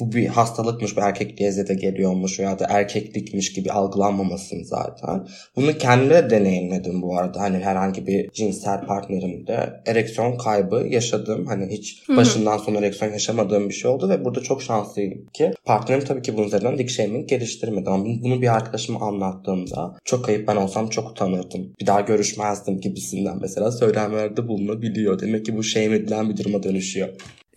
bu 0.00 0.12
bir 0.12 0.26
hastalıkmış, 0.26 0.96
bir 0.96 1.02
erkekliğe 1.02 1.52
zede 1.52 1.74
geliyormuş 1.74 2.40
veya 2.40 2.58
da 2.58 2.66
erkeklikmiş 2.70 3.52
gibi 3.52 3.72
algılanmamasın 3.72 4.62
zaten. 4.62 5.26
Bunu 5.56 5.78
kendime 5.78 6.14
de 6.14 6.30
deneyimledim 6.30 7.02
bu 7.02 7.18
arada. 7.18 7.40
Hani 7.40 7.58
herhangi 7.58 8.06
bir 8.06 8.30
cinsel 8.30 8.86
partnerimde 8.86 9.82
ereksiyon 9.86 10.38
kaybı 10.38 10.86
yaşadım. 10.88 11.46
Hani 11.46 11.72
hiç 11.72 12.08
başından 12.08 12.58
sona 12.58 12.78
ereksiyon 12.78 13.12
yaşamadığım 13.12 13.68
bir 13.68 13.74
şey 13.74 13.90
oldu 13.90 14.08
ve 14.08 14.24
burada 14.24 14.40
çok 14.40 14.62
şanslıyım 14.62 15.26
ki 15.26 15.52
partnerim 15.64 16.04
tabii 16.04 16.22
ki 16.22 16.36
bunun 16.36 16.46
üzerinden 16.46 16.78
dick 16.78 16.90
shaming 16.90 17.28
geliştirmedi. 17.28 17.90
Ama 17.90 18.04
bunu 18.04 18.42
bir 18.42 18.56
arkadaşıma 18.56 19.00
anlattığımda 19.00 19.96
çok 20.04 20.28
ayıp 20.28 20.48
ben 20.48 20.56
olsam 20.56 20.88
çok 20.88 21.10
utanırdım. 21.10 21.72
Bir 21.80 21.86
daha 21.86 22.00
görüşmezdim 22.00 22.80
gibisinden 22.80 23.38
mesela 23.40 23.72
söylemlerde 23.72 24.48
bulunabiliyor. 24.48 25.20
Demek 25.20 25.46
ki 25.46 25.56
bu 25.56 25.62
shame 25.62 25.96
edilen 25.96 26.30
bir 26.30 26.36
duruma 26.36 26.62
dönüşüyor. 26.62 27.08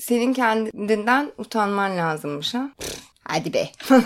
Senin 0.04 0.34
kendinden 0.34 1.32
utanman 1.38 1.98
lazımmış 1.98 2.54
ha. 2.54 2.70
Hadi 3.24 3.54
be. 3.54 3.70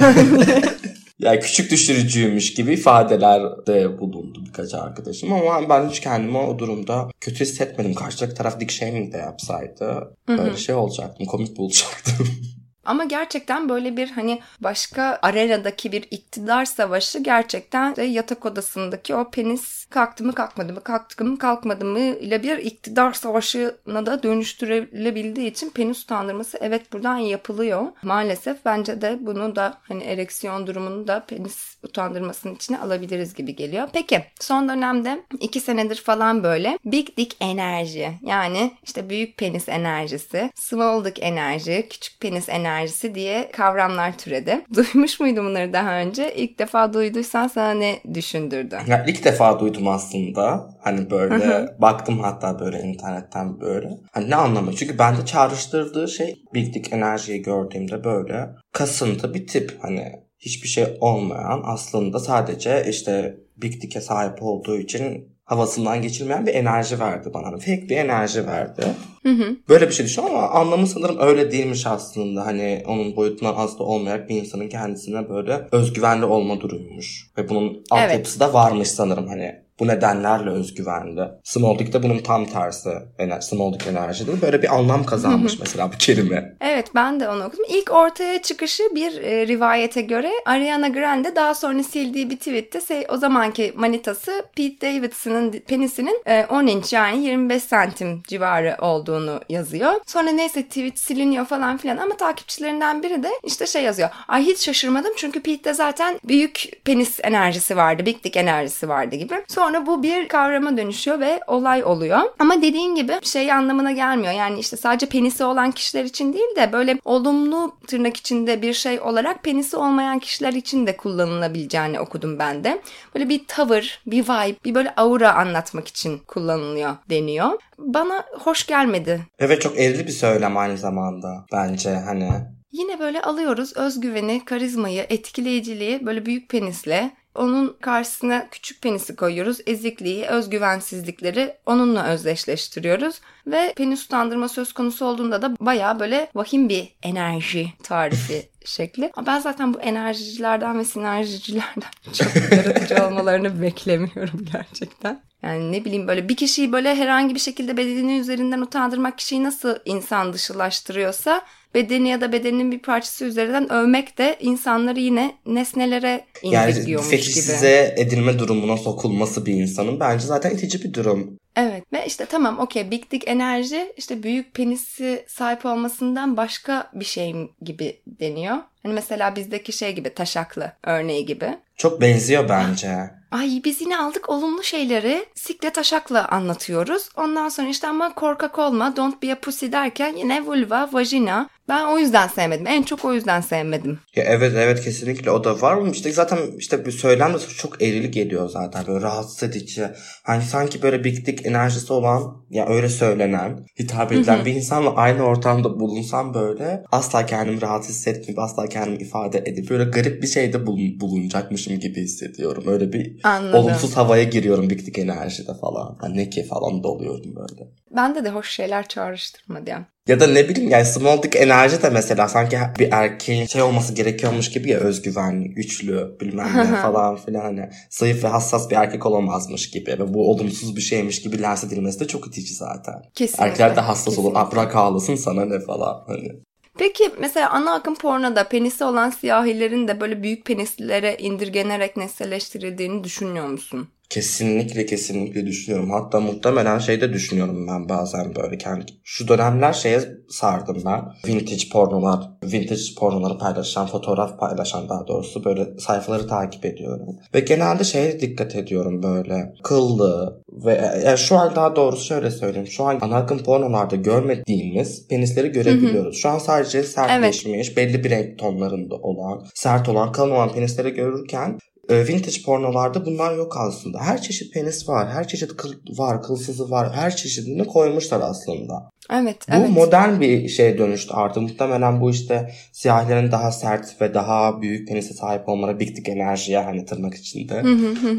Yani 1.20 1.40
küçük 1.40 1.72
düşürücüymüş 1.72 2.54
gibi 2.54 2.74
ifadelerde 2.74 4.00
bulundu 4.00 4.44
birkaç 4.48 4.74
arkadaşım 4.74 5.34
ama 5.34 5.70
ben 5.70 5.90
hiç 5.90 6.00
kendimi 6.00 6.38
o 6.38 6.60
durumda 6.60 7.08
kötü 7.22 7.40
hissetmedim. 7.40 7.94
Karşıdaki 7.94 8.34
taraf 8.34 8.60
dick 8.60 8.72
shaming 8.72 9.14
de 9.14 9.18
yapsaydı 9.18 10.16
böyle 10.28 10.58
şey 10.58 10.76
olacaktım, 10.76 11.26
komik 11.26 11.58
bulacaktım. 11.58 12.28
Ama 12.88 13.04
gerçekten 13.04 13.70
böyle 13.70 13.98
bir 13.98 14.12
hani 14.12 14.42
başka 14.60 15.20
arenadaki 15.22 15.92
bir 15.92 16.08
iktidar 16.12 16.66
savaşı 16.66 17.20
gerçekten 17.20 17.96
de 17.96 18.04
yatak 18.04 18.46
odasındaki 18.46 19.16
o 19.16 19.30
penis 19.32 19.86
kalktı 19.86 20.24
mı 20.24 20.34
kalkmadı 20.34 20.74
mı 20.74 20.84
kalktı 20.84 21.26
mı 21.26 21.38
kalkmadı 21.38 21.86
mı 21.86 22.00
ile 22.00 22.44
bir 22.44 22.58
iktidar 22.58 23.14
savaşına 23.14 24.06
da 24.06 24.24
dönüştürülebildiği 24.24 25.52
için 25.52 25.70
penis 25.70 26.04
utandırması 26.04 26.58
evet 26.62 26.94
buradan 26.94 27.18
yapılıyor. 27.18 27.86
Maalesef 28.02 28.66
bence 28.66 29.02
de 29.02 29.18
bunu 29.22 29.56
da 29.56 29.78
hani 29.82 30.04
ereksiyon 30.04 30.68
durumunu 30.68 31.08
da 31.08 31.26
penis 31.26 31.78
utandırmasının 31.84 32.56
içine 32.56 32.80
alabiliriz 32.80 33.34
gibi 33.34 33.56
geliyor. 33.56 33.90
Peki 33.94 34.24
son 34.40 34.70
dönemde 34.70 35.24
iki 35.40 35.60
senedir 35.60 35.96
falan 35.96 36.44
böyle 36.44 36.80
big 36.86 37.18
dick 37.18 37.38
enerji 37.40 38.12
yani 38.22 38.72
işte 38.84 39.10
büyük 39.10 39.38
penis 39.38 39.70
enerjisi, 39.70 40.52
small 40.56 41.06
dick 41.06 41.24
enerji, 41.24 41.88
küçük 41.90 42.20
penis 42.20 42.50
enerjisi 42.78 43.16
diye 43.16 43.52
kavramlar 43.52 44.18
türedi. 44.18 44.62
Duymuş 44.76 45.20
muydun 45.20 45.46
bunları 45.46 45.74
daha 45.74 46.00
önce? 46.00 46.36
İlk 46.36 46.60
defa 46.60 46.94
duyduysan 46.94 47.48
sana 47.48 47.72
ne 47.72 48.00
düşündürdü? 48.14 48.78
Ya 48.88 49.06
ilk 49.08 49.26
defa 49.26 49.60
duydum 49.60 49.88
aslında. 49.88 50.70
Hani 50.82 51.10
böyle 51.10 51.76
baktım 51.80 52.20
hatta 52.20 52.60
böyle 52.60 52.80
internetten 52.80 53.60
böyle. 53.60 53.90
Hani 54.12 54.30
ne 54.30 54.36
anlamı? 54.36 54.76
Çünkü 54.76 55.00
bende 55.00 55.26
çağrıştırdığı 55.26 56.08
şey 56.08 56.36
Big 56.54 56.74
Dick 56.74 56.94
enerjiyi 56.94 57.42
gördüğümde 57.42 58.04
böyle 58.04 58.50
kasıntı 58.74 59.34
bir 59.34 59.48
tip 59.48 59.78
hani 59.82 60.12
hiçbir 60.40 60.68
şey 60.68 60.98
olmayan 61.00 61.62
aslında 61.66 62.20
sadece 62.20 62.86
işte 62.90 63.38
Big 63.58 63.82
Dick'e 63.82 64.02
sahip 64.02 64.44
olduğu 64.44 64.78
için 64.78 65.37
havasından 65.48 66.02
geçilmeyen 66.02 66.46
bir 66.46 66.54
enerji 66.54 67.00
verdi 67.00 67.30
bana. 67.34 67.52
Fake 67.52 67.90
bir 67.90 67.98
enerji 67.98 68.48
verdi. 68.48 68.86
Hı 69.24 69.30
hı. 69.30 69.56
Böyle 69.70 69.88
bir 69.88 69.94
şey 69.94 70.06
düşün 70.06 70.22
ama 70.22 70.50
anlamı 70.50 70.88
sanırım 70.88 71.20
öyle 71.20 71.52
değilmiş 71.52 71.86
aslında. 71.88 72.46
Hani 72.46 72.84
onun 72.88 73.16
boyutundan 73.16 73.56
az 73.56 73.80
da 73.80 73.84
olmayan 73.84 74.30
bir 74.30 74.36
insanın 74.36 74.70
kendisine 74.70 75.30
böyle 75.30 75.68
özgüvenli 75.72 76.26
olma 76.26 76.62
durumuymuş. 76.62 77.32
Ve 77.38 77.50
bunun 77.50 77.84
altyapısı 77.92 78.40
da 78.40 78.54
varmış 78.54 78.88
sanırım 78.88 79.28
hani 79.28 79.67
bu 79.80 79.88
nedenlerle 79.88 80.50
özgüvenli. 80.50 81.22
Small 81.44 81.80
de 81.80 82.04
bunun 82.04 82.18
tam 82.18 82.46
tersi. 82.46 82.90
Ener 83.20 83.42
Small 83.42 83.74
Dick 83.74 83.88
enerji 83.88 84.28
değil 84.28 84.42
Böyle 84.42 84.62
bir 84.62 84.76
anlam 84.76 85.04
kazanmış 85.04 85.60
mesela 85.60 85.92
bu 85.94 85.98
kelime. 85.98 86.56
Evet 86.62 86.88
ben 86.96 87.20
de 87.20 87.30
onu 87.30 87.44
okudum. 87.44 87.66
İlk 87.70 87.92
ortaya 87.92 88.42
çıkışı 88.42 88.84
bir 88.96 89.22
e, 89.22 89.48
rivayete 89.48 90.02
göre 90.02 90.32
Ariana 90.46 90.88
Grande 90.88 91.36
daha 91.36 91.56
sonra 91.56 91.84
sildiği 91.84 92.30
bir 92.30 92.38
tweette 92.38 92.82
şey, 92.82 93.06
o 93.10 93.18
zamanki 93.18 93.74
manitası 93.76 94.44
Pete 94.56 94.88
Davidson'ın 94.88 95.52
penisinin 95.52 96.22
e, 96.26 96.46
10 96.46 96.68
inç 96.68 96.94
yani 96.94 97.26
25 97.26 97.64
santim 97.64 98.24
civarı 98.28 98.78
olduğunu 98.82 99.40
yazıyor. 99.50 99.94
Sonra 100.06 100.30
neyse 100.32 100.64
tweet 100.64 101.00
siliniyor 101.00 101.46
falan 101.46 101.78
filan 101.78 101.98
ama 101.98 102.18
takipçilerinden 102.18 103.04
biri 103.04 103.24
de 103.24 103.30
işte 103.44 103.66
şey 103.66 103.84
yazıyor. 103.84 104.10
Ay 104.28 104.44
hiç 104.46 104.60
şaşırmadım 104.66 105.12
çünkü 105.18 105.42
Pete'de 105.42 105.74
zaten 105.74 106.20
büyük 106.24 106.70
penis 106.86 107.20
enerjisi 107.24 107.78
vardı, 107.78 108.06
big 108.06 108.24
dick 108.24 108.38
enerjisi 108.38 108.90
vardı 108.90 109.16
gibi. 109.16 109.36
Sonra 109.48 109.67
Sonra 109.68 109.86
bu 109.86 110.04
bir 110.04 110.28
kavrama 110.28 110.78
dönüşüyor 110.78 111.20
ve 111.20 111.40
olay 111.48 111.84
oluyor. 111.84 112.20
Ama 112.40 112.62
dediğin 112.62 112.96
gibi 112.96 113.14
şey 113.24 113.52
anlamına 113.52 113.92
gelmiyor. 113.92 114.34
Yani 114.34 114.60
işte 114.60 114.78
sadece 114.78 115.06
penisi 115.06 115.44
olan 115.44 115.72
kişiler 115.72 116.04
için 116.04 116.34
değil 116.34 116.56
de 116.56 116.74
böyle 116.74 117.00
olumlu 117.06 117.76
tırnak 117.88 118.18
içinde 118.18 118.62
bir 118.62 118.74
şey 118.74 119.00
olarak 119.00 119.44
penisi 119.44 119.78
olmayan 119.78 120.20
kişiler 120.20 120.54
için 120.54 120.88
de 120.88 120.98
kullanılabileceğini 120.98 122.00
okudum 122.00 122.40
ben 122.40 122.64
de. 122.64 122.82
Böyle 123.16 123.30
bir 123.30 123.42
tavır, 123.48 124.02
bir 124.06 124.24
vibe, 124.24 124.56
bir 124.66 124.76
böyle 124.76 124.94
aura 124.96 125.34
anlatmak 125.34 125.88
için 125.88 126.18
kullanılıyor 126.28 126.96
deniyor. 127.10 127.52
Bana 127.78 128.24
hoş 128.40 128.66
gelmedi. 128.68 129.22
Evet 129.40 129.62
çok 129.62 129.80
erili 129.80 130.08
bir 130.08 130.12
söylem 130.12 130.58
aynı 130.58 130.78
zamanda 130.78 131.46
bence 131.52 131.90
hani. 131.90 132.30
Yine 132.72 133.00
böyle 133.00 133.22
alıyoruz 133.22 133.78
özgüveni, 133.78 134.46
karizmayı, 134.46 135.06
etkileyiciliği 135.10 136.06
böyle 136.06 136.26
büyük 136.26 136.50
penisle 136.50 137.12
onun 137.38 137.78
karşısına 137.82 138.48
küçük 138.52 138.82
penisi 138.82 139.16
koyuyoruz. 139.16 139.58
Ezikliği, 139.66 140.26
özgüvensizlikleri 140.26 141.56
onunla 141.66 142.08
özdeşleştiriyoruz. 142.08 143.22
Ve 143.48 143.74
penis 143.78 144.06
utandırma 144.06 144.50
söz 144.50 144.74
konusu 144.74 145.06
olduğunda 145.06 145.42
da 145.42 145.56
baya 145.60 146.00
böyle 146.00 146.30
vahim 146.36 146.70
bir 146.70 146.96
enerji 147.04 147.74
tarifi 147.84 148.50
şekli. 148.66 149.12
Ama 149.16 149.28
ben 149.28 149.40
zaten 149.40 149.74
bu 149.74 149.82
enerjicilerden 149.82 150.80
ve 150.80 150.86
sinerjicilerden 150.86 151.92
çok 152.14 152.52
yaratıcı 152.52 153.06
olmalarını 153.06 153.62
beklemiyorum 153.62 154.46
gerçekten. 154.54 155.22
Yani 155.44 155.72
ne 155.72 155.86
bileyim 155.86 156.08
böyle 156.08 156.30
bir 156.30 156.36
kişiyi 156.36 156.72
böyle 156.72 156.96
herhangi 156.96 157.36
bir 157.36 157.40
şekilde 157.40 157.78
bedeni 157.78 158.20
üzerinden 158.20 158.62
utandırmak 158.62 159.18
kişiyi 159.18 159.44
nasıl 159.44 159.76
insan 159.86 160.34
dışılaştırıyorsa 160.34 161.42
bedeni 161.76 162.10
ya 162.10 162.22
da 162.22 162.32
bedenin 162.32 162.72
bir 162.72 162.80
parçası 162.80 163.26
üzerinden 163.26 163.72
övmek 163.72 164.18
de 164.18 164.38
insanları 164.40 165.00
yine 165.00 165.36
nesnelere 165.46 166.26
indirgiyormuş 166.42 167.12
yani, 167.12 167.22
gibi. 167.22 167.32
size 167.34 167.96
edilme 167.98 168.40
durumuna 168.40 168.78
sokulması 168.78 169.46
bir 169.46 169.54
insanın 169.54 170.00
bence 170.00 170.28
zaten 170.28 170.52
itici 170.52 170.84
bir 170.84 170.94
durum. 170.94 171.38
Evet 171.56 171.84
ve 171.94 172.06
işte 172.06 172.26
tamam 172.26 172.60
okey 172.60 172.92
big 172.92 173.12
dick 173.12 173.28
enerji 173.28 173.94
işte 173.98 174.24
büyük 174.24 174.54
penisi 174.54 175.26
sahip 175.28 175.66
olmasından 175.66 176.38
başka 176.38 176.90
bir 176.94 177.06
şey 177.06 177.36
gibi 177.62 178.02
deniyor. 178.08 178.58
Hani 178.84 178.94
mesela 178.94 179.36
bizdeki 179.36 179.74
şey 179.74 179.96
gibi 179.96 180.14
taşaklı 180.14 180.72
örneği 180.84 181.26
gibi. 181.26 181.58
Çok 181.78 182.02
benziyor 182.02 182.50
bence. 182.50 183.18
Ay 183.32 183.62
biz 183.66 183.82
yine 183.82 183.98
aldık 183.98 184.30
olumlu 184.30 184.64
şeyleri 184.64 185.26
sikle 185.36 185.70
taşakla 185.70 186.28
anlatıyoruz. 186.28 187.10
Ondan 187.16 187.50
sonra 187.50 187.68
işte 187.68 187.88
ama 187.88 188.14
korkak 188.14 188.60
olma, 188.60 188.96
don't 188.96 189.24
be 189.24 189.34
a 189.34 189.40
pussy 189.40 189.72
derken 189.72 190.16
yine 190.16 190.46
vulva, 190.46 190.90
vagina. 190.94 191.50
Ben 191.70 191.86
o 191.86 192.00
yüzden 192.00 192.28
sevmedim. 192.28 192.68
En 192.68 192.84
çok 192.84 193.06
o 193.06 193.14
yüzden 193.14 193.42
sevmedim. 193.42 194.00
Ya 194.16 194.24
evet 194.24 194.54
evet 194.56 194.84
kesinlikle 194.84 195.32
o 195.32 195.44
da 195.44 195.62
var 195.62 195.76
mı? 195.76 195.92
İşte 195.92 196.12
zaten 196.12 196.38
işte 196.58 196.86
bir 196.86 196.92
söylem 196.92 197.34
de 197.34 197.38
çok 197.40 197.82
erili 197.82 198.12
geliyor 198.12 198.50
zaten. 198.50 198.88
Böyle 198.88 199.02
rahatsız 199.02 199.50
edici. 199.50 199.88
Hani 200.24 200.44
sanki 200.44 200.82
böyle 200.82 201.04
dick 201.04 201.46
enerjisi 201.46 201.94
olan 201.94 202.46
ya 202.50 202.68
öyle 202.68 202.90
söylenen, 202.90 203.66
hitap 203.80 204.12
edilen 204.12 204.46
bir 204.46 204.54
insanla 204.54 204.96
aynı 204.96 205.24
ortamda 205.24 205.80
bulunsam 205.80 206.34
böyle 206.34 206.84
asla 206.92 207.26
kendimi 207.26 207.62
rahatsız 207.62 207.96
hissetmeyip 207.96 208.40
asla 208.40 208.68
kendimi 208.68 209.02
ifade 209.04 209.44
edip 209.46 209.70
böyle 209.70 209.84
garip 209.84 210.22
bir 210.22 210.28
şeyde 210.28 210.66
bulun, 210.66 211.00
bulunacakmışım 211.00 211.80
gibi 211.80 212.02
hissediyorum. 212.02 212.64
Öyle 212.68 212.94
bir 212.94 213.20
Anladım. 213.24 213.60
olumsuz 213.60 213.98
havaya 213.98 214.24
giriyorum 214.24 214.70
dick 214.70 215.00
enerjide 215.00 215.54
falan. 215.62 215.98
Hani 216.02 216.18
ne 216.18 216.30
ki 216.30 216.44
falan 216.44 216.84
doluyorum 216.84 217.36
böyle. 217.36 217.72
Bende 217.96 218.24
de 218.26 218.30
hoş 218.30 218.52
şeyler 218.52 218.88
çağrıştırmadı 218.88 219.70
yani. 219.70 219.86
Ya 220.08 220.20
da 220.20 220.28
ne 220.28 220.50
bileyim 220.50 220.70
yani 220.70 220.86
small 220.86 221.24
dick 221.24 221.36
enerji 221.36 221.82
de 221.82 221.90
mesela 221.90 222.28
sanki 222.28 222.58
bir 222.80 222.92
erkeğin 222.92 223.46
şey 223.46 223.62
olması 223.62 223.94
gerekiyormuş 223.94 224.50
gibi 224.50 224.70
ya 224.70 224.80
özgüvenli, 224.80 225.50
güçlü 225.50 226.18
bilmem 226.22 226.50
ne 226.58 226.76
falan 226.82 227.16
filan 227.16 227.42
hani 227.42 227.70
zayıf 227.90 228.24
ve 228.24 228.28
hassas 228.28 228.70
bir 228.70 228.76
erkek 228.76 229.06
olamazmış 229.06 229.70
gibi 229.70 229.92
ve 229.92 230.14
bu 230.14 230.32
olumsuz 230.32 230.76
bir 230.76 230.82
şeymiş 230.82 231.22
gibi 231.22 231.42
lanse 231.42 231.68
edilmesi 231.68 232.00
de 232.00 232.08
çok 232.08 232.28
itici 232.28 232.54
zaten. 232.54 233.04
Kesinlikle. 233.16 233.46
Erkekler 233.46 233.76
de 233.76 233.82
hassas 233.82 234.16
kesinlikle. 234.16 234.40
olur. 234.40 234.52
Bırak 234.52 234.76
ağlasın 234.76 235.16
sana 235.16 235.46
ne 235.46 235.60
falan 235.60 236.04
hani. 236.08 236.30
Peki 236.78 237.12
mesela 237.20 237.50
ana 237.50 237.74
akım 237.74 237.96
pornoda 237.96 238.48
penisi 238.48 238.84
olan 238.84 239.10
siyahilerin 239.10 239.88
de 239.88 240.02
böyle 240.02 240.24
büyük 240.24 240.46
penislere 240.46 241.18
indirgenerek 241.20 241.98
nesneleştirildiğini 241.98 243.04
düşünüyor 243.04 243.48
musun? 243.48 243.90
Kesinlikle 244.10 244.86
kesinlikle 244.86 245.46
düşünüyorum. 245.46 245.92
Hatta 245.92 246.20
muhtemelen 246.20 246.80
şey 246.80 247.02
de 247.02 247.14
düşünüyorum 247.14 247.68
ben 247.68 247.90
bazen 247.90 248.36
böyle 248.36 248.58
kendi. 248.58 248.86
Şu 249.04 249.28
dönemler 249.28 249.74
şeye 249.74 250.02
sardım 250.30 250.84
ben. 250.86 251.04
Vintage 251.28 251.70
pornolar, 251.72 252.20
vintage 252.44 252.82
pornoları 253.00 253.38
paylaşan, 253.38 253.88
fotoğraf 253.88 254.40
paylaşan 254.40 254.90
daha 254.90 255.08
doğrusu 255.08 255.46
böyle 255.46 255.80
sayfaları 255.80 256.28
takip 256.28 256.66
ediyorum. 256.66 257.16
Ve 257.36 257.40
genelde 257.40 257.84
şeye 257.84 258.20
dikkat 258.20 258.56
ediyorum 258.56 259.04
böyle. 259.04 259.54
Kıllı 259.64 260.42
ve 260.66 261.02
yani 261.06 261.18
şu 261.18 261.38
an 261.38 261.56
daha 261.56 261.76
doğrusu 261.76 262.06
şöyle 262.06 262.32
söyleyeyim. 262.32 262.68
Şu 262.68 262.84
an 262.84 263.00
ana 263.02 263.16
akım 263.16 263.44
pornolarda 263.44 263.96
görmediğimiz 263.96 265.08
penisleri 265.08 265.52
görebiliyoruz. 265.52 266.14
Hı 266.14 266.18
hı. 266.18 266.22
Şu 266.22 266.30
an 266.30 266.38
sadece 266.38 266.84
sertleşmiş, 266.84 267.68
evet. 267.68 267.78
belli 267.78 268.04
bir 268.04 268.10
renk 268.10 268.40
tonlarında 268.40 268.96
olan, 268.96 269.46
sert 269.54 269.90
olan, 269.90 270.12
kalın 270.12 270.32
olan 270.32 270.54
penisleri 270.54 270.90
görürken 270.94 271.60
vintage 271.90 272.42
pornolarda 272.46 273.06
bunlar 273.06 273.36
yok 273.36 273.58
aslında. 273.58 274.00
Her 274.00 274.22
çeşit 274.22 274.54
penis 274.54 274.90
var, 274.90 275.10
her 275.10 275.28
çeşit 275.28 275.58
kıl 275.58 275.74
var, 275.98 276.24
kılsızı 276.24 276.72
var, 276.72 276.94
her 276.94 277.16
çeşidini 277.16 277.68
koymuşlar 277.68 278.22
aslında. 278.22 278.90
Evet, 279.14 279.38
bu 279.50 279.56
evet. 279.56 279.70
modern 279.70 280.22
bir 280.22 280.50
şeye 280.50 280.78
dönüştü 280.78 281.14
artık. 281.14 281.44
Muhtemelen 281.44 282.02
bu 282.02 282.12
işte 282.12 282.54
siyahilerin 282.72 283.32
daha 283.32 283.52
sert 283.52 284.02
ve 284.02 284.14
daha 284.14 284.62
büyük 284.62 284.88
penise 284.88 285.14
sahip 285.14 285.50
olmaları, 285.50 285.80
big 285.80 285.96
dick 285.96 286.10
enerjiye 286.10 286.60
hani 286.60 286.86
tırnak 286.86 287.16
içinde 287.16 287.64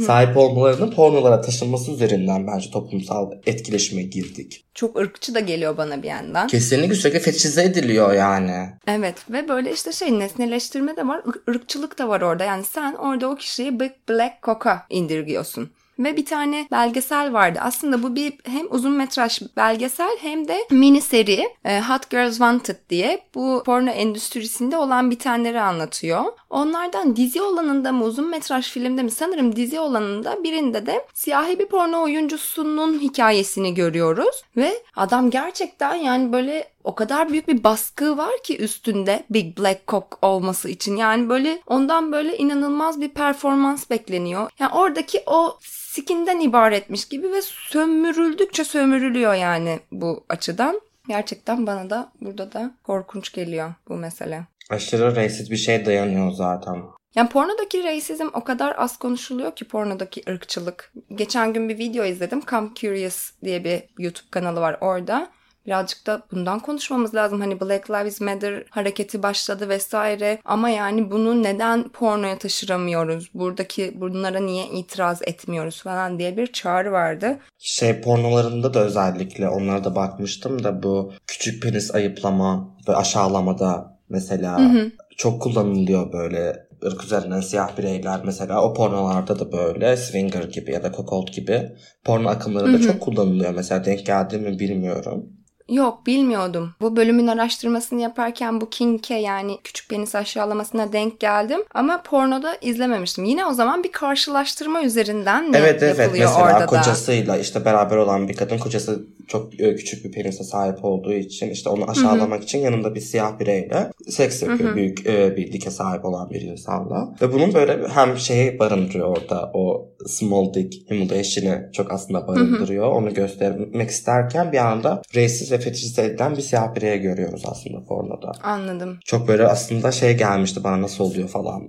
sahip 0.07 0.37
olmalarının 0.37 0.91
pornolara 0.91 1.41
taşınması 1.41 1.93
üzerinden 1.93 2.47
bence 2.47 2.71
toplumsal 2.71 3.33
etkileşime 3.47 4.03
girdik. 4.03 4.65
Çok 4.75 4.99
ırkçı 4.99 5.35
da 5.35 5.41
geliyor 5.41 5.77
bana 5.77 6.03
bir 6.03 6.09
yandan. 6.09 6.47
Kesinlikle 6.47 6.95
sürekli 6.95 7.19
fetişize 7.19 7.63
ediliyor 7.63 8.13
yani. 8.13 8.69
Evet 8.87 9.15
ve 9.31 9.49
böyle 9.49 9.73
işte 9.73 9.93
şey 9.93 10.19
nesneleştirme 10.19 10.97
de 10.97 11.09
var, 11.09 11.23
ırkçılık 11.51 11.99
da 11.99 12.09
var 12.09 12.21
orada. 12.21 12.45
Yani 12.45 12.65
sen 12.65 12.95
orada 12.95 13.29
o 13.29 13.37
kişiyi 13.59 13.81
Big 13.81 13.93
Black 14.09 14.43
Cock'a 14.43 14.87
indirgiyorsun. 14.91 15.71
ve 15.99 16.17
bir 16.17 16.27
tane 16.27 16.69
belgesel 16.71 17.33
vardı. 17.33 17.59
Aslında 17.63 18.03
bu 18.03 18.17
bir 18.17 18.33
hem 18.45 18.67
uzun 18.71 18.93
metraj 18.93 19.41
belgesel 19.57 20.17
hem 20.21 20.49
de 20.49 20.59
mini 20.71 21.01
seri 21.01 21.49
e, 21.65 21.81
Hot 21.81 22.11
Girls 22.11 22.33
Wanted 22.33 22.77
diye 22.91 23.21
bu 23.35 23.63
porno 23.67 23.91
endüstrisinde 23.91 24.77
olan 24.77 25.11
bitenleri 25.11 25.61
anlatıyor. 25.61 26.25
Onlardan 26.51 27.17
dizi 27.17 27.43
olanında 27.43 27.93
mı 27.93 28.05
uzun 28.05 28.31
metraj 28.31 28.69
filmde 28.71 29.03
mi 29.03 29.11
sanırım 29.11 29.57
dizi 29.57 29.81
olanında 29.81 30.45
birinde 30.45 30.87
de 30.87 31.07
siyahi 31.15 31.59
bir 31.59 31.67
porno 31.67 32.03
oyuncusunun 32.03 32.99
hikayesini 32.99 33.75
görüyoruz 33.75 34.43
ve 34.57 34.83
adam 34.97 35.31
gerçekten 35.31 35.95
yani 35.95 36.33
böyle 36.33 36.65
o 36.85 36.95
kadar 36.95 37.29
büyük 37.29 37.49
bir 37.49 37.65
baskı 37.65 38.17
var 38.17 38.43
ki 38.43 38.59
üstünde 38.59 39.25
Big 39.31 39.59
Black 39.59 39.89
Cock 39.89 40.19
olması 40.23 40.69
için. 40.69 40.97
Yani 40.97 41.29
böyle 41.29 41.63
ondan 41.67 42.13
böyle 42.13 42.39
inanılmaz 42.39 43.01
bir 43.01 43.09
performans 43.09 43.91
bekleniyor. 43.91 44.51
Yani 44.59 44.73
oradaki 44.75 45.23
o 45.27 45.59
skinden 45.61 46.41
ibaretmiş 46.41 47.09
gibi 47.09 47.33
ve 47.33 47.43
sömürüldükçe 47.43 48.65
sömürülüyor 48.65 49.35
yani 49.35 49.81
bu 49.93 50.25
açıdan. 50.29 50.81
Gerçekten 51.09 51.67
bana 51.67 51.91
da 51.91 52.13
burada 52.21 52.53
da 52.53 52.75
korkunç 52.85 53.33
geliyor 53.33 53.75
bu 53.89 53.97
mesele. 53.97 54.45
Aşırı 54.71 55.17
reisiz 55.17 55.51
bir 55.51 55.57
şey 55.57 55.87
dayanıyor 55.87 56.33
zaten. 56.33 56.83
Yani 57.15 57.29
pornodaki 57.29 57.85
reisizm 57.85 58.29
o 58.33 58.45
kadar 58.45 58.75
az 58.79 58.97
konuşuluyor 58.97 59.57
ki 59.57 59.65
pornodaki 59.65 60.23
ırkçılık. 60.31 60.93
Geçen 61.15 61.53
gün 61.53 61.69
bir 61.69 61.79
video 61.79 62.05
izledim. 62.05 62.43
Come 62.51 62.69
Curious 62.81 63.31
diye 63.45 63.65
bir 63.65 63.83
YouTube 63.99 64.29
kanalı 64.31 64.61
var 64.61 64.77
orada. 64.81 65.31
Birazcık 65.69 66.07
da 66.07 66.23
bundan 66.33 66.61
konuşmamız 66.61 67.15
lazım. 67.15 67.41
Hani 67.41 67.61
Black 67.61 67.91
Lives 67.91 68.21
Matter 68.21 68.65
hareketi 68.71 69.23
başladı 69.23 69.69
vesaire. 69.69 70.39
Ama 70.45 70.69
yani 70.69 71.11
bunu 71.11 71.43
neden 71.43 71.89
pornoya 71.89 72.39
taşıramıyoruz? 72.39 73.31
Buradaki 73.35 74.01
bunlara 74.01 74.41
niye 74.41 74.67
itiraz 74.67 75.23
etmiyoruz 75.23 75.83
falan 75.83 76.19
diye 76.19 76.37
bir 76.37 76.47
çağrı 76.47 76.93
vardı. 76.93 77.39
Şey 77.59 78.01
pornolarında 78.01 78.75
da 78.75 78.81
özellikle 78.81 79.49
onlara 79.49 79.85
da 79.85 79.95
bakmıştım 79.95 80.65
da 80.65 80.83
bu 80.83 81.13
küçük 81.27 81.63
penis 81.63 81.95
ayıplama 81.95 82.77
ve 82.89 82.97
aşağılamada 82.97 83.99
mesela 84.09 84.59
hı 84.59 84.79
hı. 84.79 84.91
çok 85.17 85.43
kullanılıyor 85.43 86.13
böyle 86.13 86.69
ırk 86.85 87.05
üzerinden 87.05 87.41
siyah 87.41 87.79
bireyler 87.79 88.21
mesela 88.25 88.63
o 88.63 88.75
pornolarda 88.75 89.39
da 89.39 89.53
böyle 89.53 89.97
swinger 89.97 90.45
gibi 90.45 90.73
ya 90.73 90.83
da 90.83 90.93
kokolt 90.93 91.33
gibi 91.33 91.73
porno 92.05 92.29
akımları 92.29 92.73
da 92.73 92.81
çok 92.81 93.01
kullanılıyor 93.01 93.55
mesela 93.55 93.85
denk 93.85 94.07
geldi 94.07 94.39
mi 94.39 94.59
bilmiyorum. 94.59 95.38
Yok 95.69 96.07
bilmiyordum. 96.07 96.75
Bu 96.81 96.97
bölümün 96.97 97.27
araştırmasını 97.27 98.01
yaparken 98.01 98.61
bu 98.61 98.71
King'e 98.71 99.15
yani 99.15 99.59
küçük 99.65 99.89
penis 99.89 100.15
aşağılamasına 100.15 100.93
denk 100.93 101.21
geldim. 101.21 101.61
Ama 101.75 102.03
pornoda 102.03 102.57
izlememiştim. 102.61 103.25
Yine 103.25 103.47
o 103.47 103.53
zaman 103.53 103.85
bir 103.85 103.93
karşılaştırma 103.93 104.83
üzerinden 104.83 105.53
ne 105.53 105.59
evet, 105.59 105.83
evet. 105.83 105.99
yapılıyor 105.99 106.29
Mesela 106.29 106.53
orada 106.53 106.67
kocasıyla 106.67 107.35
da. 107.35 107.39
işte 107.39 107.65
beraber 107.65 107.97
olan 107.97 108.29
bir 108.29 108.37
kadın 108.37 108.59
kocası 108.59 109.05
çok 109.29 109.61
e, 109.61 109.77
küçük 109.77 110.05
bir 110.05 110.13
penise 110.13 110.45
sahip 110.45 110.85
olduğu 110.85 111.13
için 111.13 111.51
işte 111.51 111.71
onu 111.71 111.91
aşağılamak 111.91 112.39
Hı-hı. 112.39 112.45
için 112.45 112.59
yanında 112.59 112.95
bir 112.95 113.01
siyah 113.01 113.41
bireyle 113.41 113.91
seks 114.09 114.43
yapıyor. 114.43 114.69
Hı-hı. 114.69 114.77
Büyük 114.77 115.07
e, 115.07 115.37
bir 115.37 115.53
dike 115.53 115.71
sahip 115.71 116.05
olan 116.05 116.31
bir 116.31 116.41
insanla. 116.41 117.15
Ve 117.23 117.33
bunun 117.33 117.55
böyle 117.55 117.89
hem 117.89 118.17
şeyi 118.17 118.59
barındırıyor 118.59 119.17
orada 119.17 119.51
o 119.55 119.89
small 120.07 120.55
dick 120.55 120.91
humiliation'ı 120.91 121.71
çok 121.73 121.93
aslında 121.93 122.29
barındırıyor. 122.29 122.87
Hı-hı. 122.87 122.95
Onu 122.95 123.15
göstermek 123.15 123.91
isterken 123.91 124.53
bir 124.53 124.59
anda 124.59 125.03
racist 125.17 125.53
ve 125.53 125.59
fetişist 125.59 125.99
edilen 125.99 126.37
bir 126.37 126.43
siyah 126.43 126.75
bireye 126.75 126.97
görüyoruz 126.97 127.43
aslında 127.47 127.85
pornoda. 127.85 128.33
Anladım. 128.43 128.99
Çok 129.05 129.29
böyle 129.29 129.47
aslında 129.47 129.93
şey 129.93 130.17
gelmişti 130.17 130.65
bana 130.65 130.83
nasıl 130.83 131.05
oluyor 131.05 131.29
falan. 131.29 131.69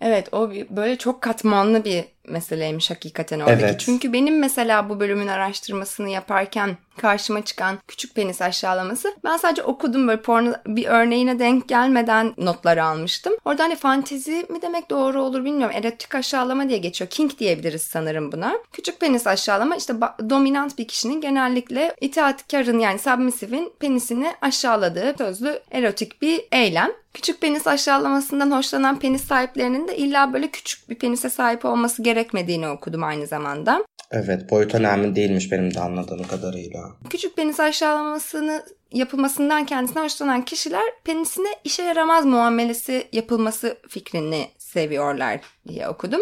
Evet 0.00 0.28
o 0.32 0.50
böyle 0.70 0.96
çok 0.96 1.22
katmanlı 1.22 1.84
bir 1.84 2.04
meseleymiş 2.28 2.90
hakikaten 2.90 3.40
oradaki. 3.40 3.64
Evet. 3.64 3.80
Çünkü 3.80 4.12
benim 4.12 4.38
mesela 4.38 4.88
bu 4.88 5.00
bölümün 5.00 5.26
araştırmasını 5.26 6.08
yaparken 6.08 6.76
karşıma 6.96 7.44
çıkan 7.44 7.78
küçük 7.88 8.14
penis 8.14 8.42
aşağılaması 8.42 9.14
ben 9.24 9.36
sadece 9.36 9.62
okudum 9.62 10.08
böyle 10.08 10.22
porno 10.22 10.52
bir 10.66 10.86
örneğine 10.86 11.38
denk 11.38 11.68
gelmeden 11.68 12.34
notları 12.38 12.84
almıştım. 12.84 13.32
Orada 13.44 13.62
hani 13.62 13.76
fantezi 13.76 14.46
mi 14.48 14.62
demek 14.62 14.90
doğru 14.90 15.22
olur 15.22 15.44
bilmiyorum. 15.44 15.76
Erotik 15.78 16.14
aşağılama 16.14 16.68
diye 16.68 16.78
geçiyor. 16.78 17.10
King 17.10 17.38
diyebiliriz 17.38 17.82
sanırım 17.82 18.32
buna. 18.32 18.58
Küçük 18.72 19.00
penis 19.00 19.26
aşağılama 19.26 19.76
işte 19.76 19.94
dominant 20.30 20.78
bir 20.78 20.88
kişinin 20.88 21.20
genellikle 21.20 21.94
itaatkarın 22.00 22.78
yani 22.78 22.98
submissive'in 22.98 23.72
penisini 23.78 24.34
aşağıladığı 24.40 25.14
sözlü 25.18 25.60
erotik 25.70 26.22
bir 26.22 26.44
eylem. 26.52 26.90
Küçük 27.14 27.40
penis 27.40 27.66
aşağılamasından 27.66 28.50
hoşlanan 28.50 28.98
penis 28.98 29.24
sahiplerinin 29.24 29.88
de 29.88 29.96
illa 29.96 30.32
böyle 30.32 30.50
küçük 30.50 30.90
bir 30.90 30.94
penise 30.94 31.30
sahip 31.30 31.64
olması 31.64 32.02
gerekmediğini 32.16 32.68
okudum 32.68 33.04
aynı 33.04 33.26
zamanda. 33.26 33.84
Evet 34.10 34.50
boyut 34.50 34.74
önemli 34.74 35.16
değilmiş 35.16 35.52
benim 35.52 35.74
de 35.74 35.80
anladığım 35.80 36.22
kadarıyla. 36.22 36.80
Küçük 37.10 37.36
penis 37.36 37.60
aşağılamasını 37.60 38.62
yapılmasından 38.92 39.66
kendisine 39.66 40.02
hoşlanan 40.02 40.44
kişiler 40.44 40.82
penisine 41.04 41.48
işe 41.64 41.82
yaramaz 41.82 42.24
muamelesi 42.24 43.08
yapılması 43.12 43.78
fikrini 43.88 44.48
seviyorlar 44.58 45.40
diye 45.68 45.88
okudum. 45.88 46.20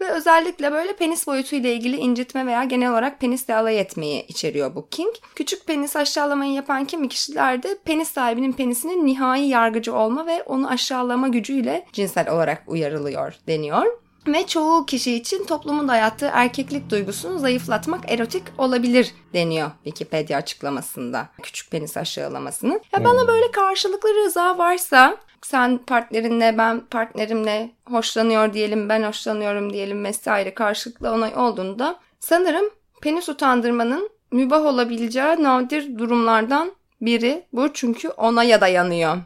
Ve 0.00 0.10
özellikle 0.10 0.72
böyle 0.72 0.96
penis 0.96 1.26
boyutu 1.26 1.56
ile 1.56 1.74
ilgili 1.74 1.96
incitme 1.96 2.46
veya 2.46 2.64
genel 2.64 2.90
olarak 2.90 3.20
penisle 3.20 3.56
alay 3.56 3.80
etmeyi 3.80 4.26
içeriyor 4.26 4.74
bu 4.74 4.88
king. 4.88 5.14
Küçük 5.34 5.66
penis 5.66 5.96
aşağılamayı 5.96 6.52
yapan 6.52 6.84
kimi 6.84 7.08
kişilerde 7.08 7.78
penis 7.84 8.08
sahibinin 8.08 8.52
penisinin 8.52 9.06
nihai 9.06 9.48
yargıcı 9.48 9.94
olma 9.94 10.26
ve 10.26 10.42
onu 10.42 10.68
aşağılama 10.70 11.28
gücüyle 11.28 11.86
cinsel 11.92 12.30
olarak 12.30 12.62
uyarılıyor 12.66 13.34
deniyor. 13.46 14.05
Ve 14.26 14.46
çoğu 14.46 14.86
kişi 14.86 15.14
için 15.14 15.44
toplumun 15.44 15.88
dayattığı 15.88 16.30
erkeklik 16.32 16.90
duygusunu 16.90 17.38
zayıflatmak 17.38 18.12
erotik 18.12 18.42
olabilir 18.58 19.14
deniyor 19.34 19.70
Wikipedia 19.84 20.38
açıklamasında. 20.38 21.28
Küçük 21.42 21.70
penis 21.70 21.96
aşağılamasının. 21.96 22.80
Ya 22.92 23.04
bana 23.04 23.20
hmm. 23.20 23.28
böyle 23.28 23.50
karşılıklı 23.50 24.08
rıza 24.14 24.58
varsa 24.58 25.16
sen 25.42 25.78
partnerinle 25.78 26.58
ben 26.58 26.80
partnerimle 26.80 27.70
hoşlanıyor 27.84 28.52
diyelim 28.52 28.88
ben 28.88 29.02
hoşlanıyorum 29.02 29.72
diyelim 29.72 30.04
vesaire 30.04 30.54
karşılıklı 30.54 31.12
onay 31.12 31.36
olduğunda 31.36 32.00
sanırım 32.20 32.70
penis 33.02 33.28
utandırmanın 33.28 34.10
mübah 34.32 34.64
olabileceği 34.64 35.42
nadir 35.42 35.98
durumlardan 35.98 36.72
biri 37.00 37.44
bu 37.52 37.72
çünkü 37.72 38.08
onaya 38.08 38.60
dayanıyor. 38.60 39.16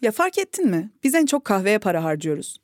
Ya 0.00 0.12
fark 0.12 0.38
ettin 0.38 0.66
mi? 0.70 0.90
Biz 1.04 1.14
en 1.14 1.26
çok 1.26 1.44
kahveye 1.44 1.78
para 1.78 2.04
harcıyoruz. 2.04 2.63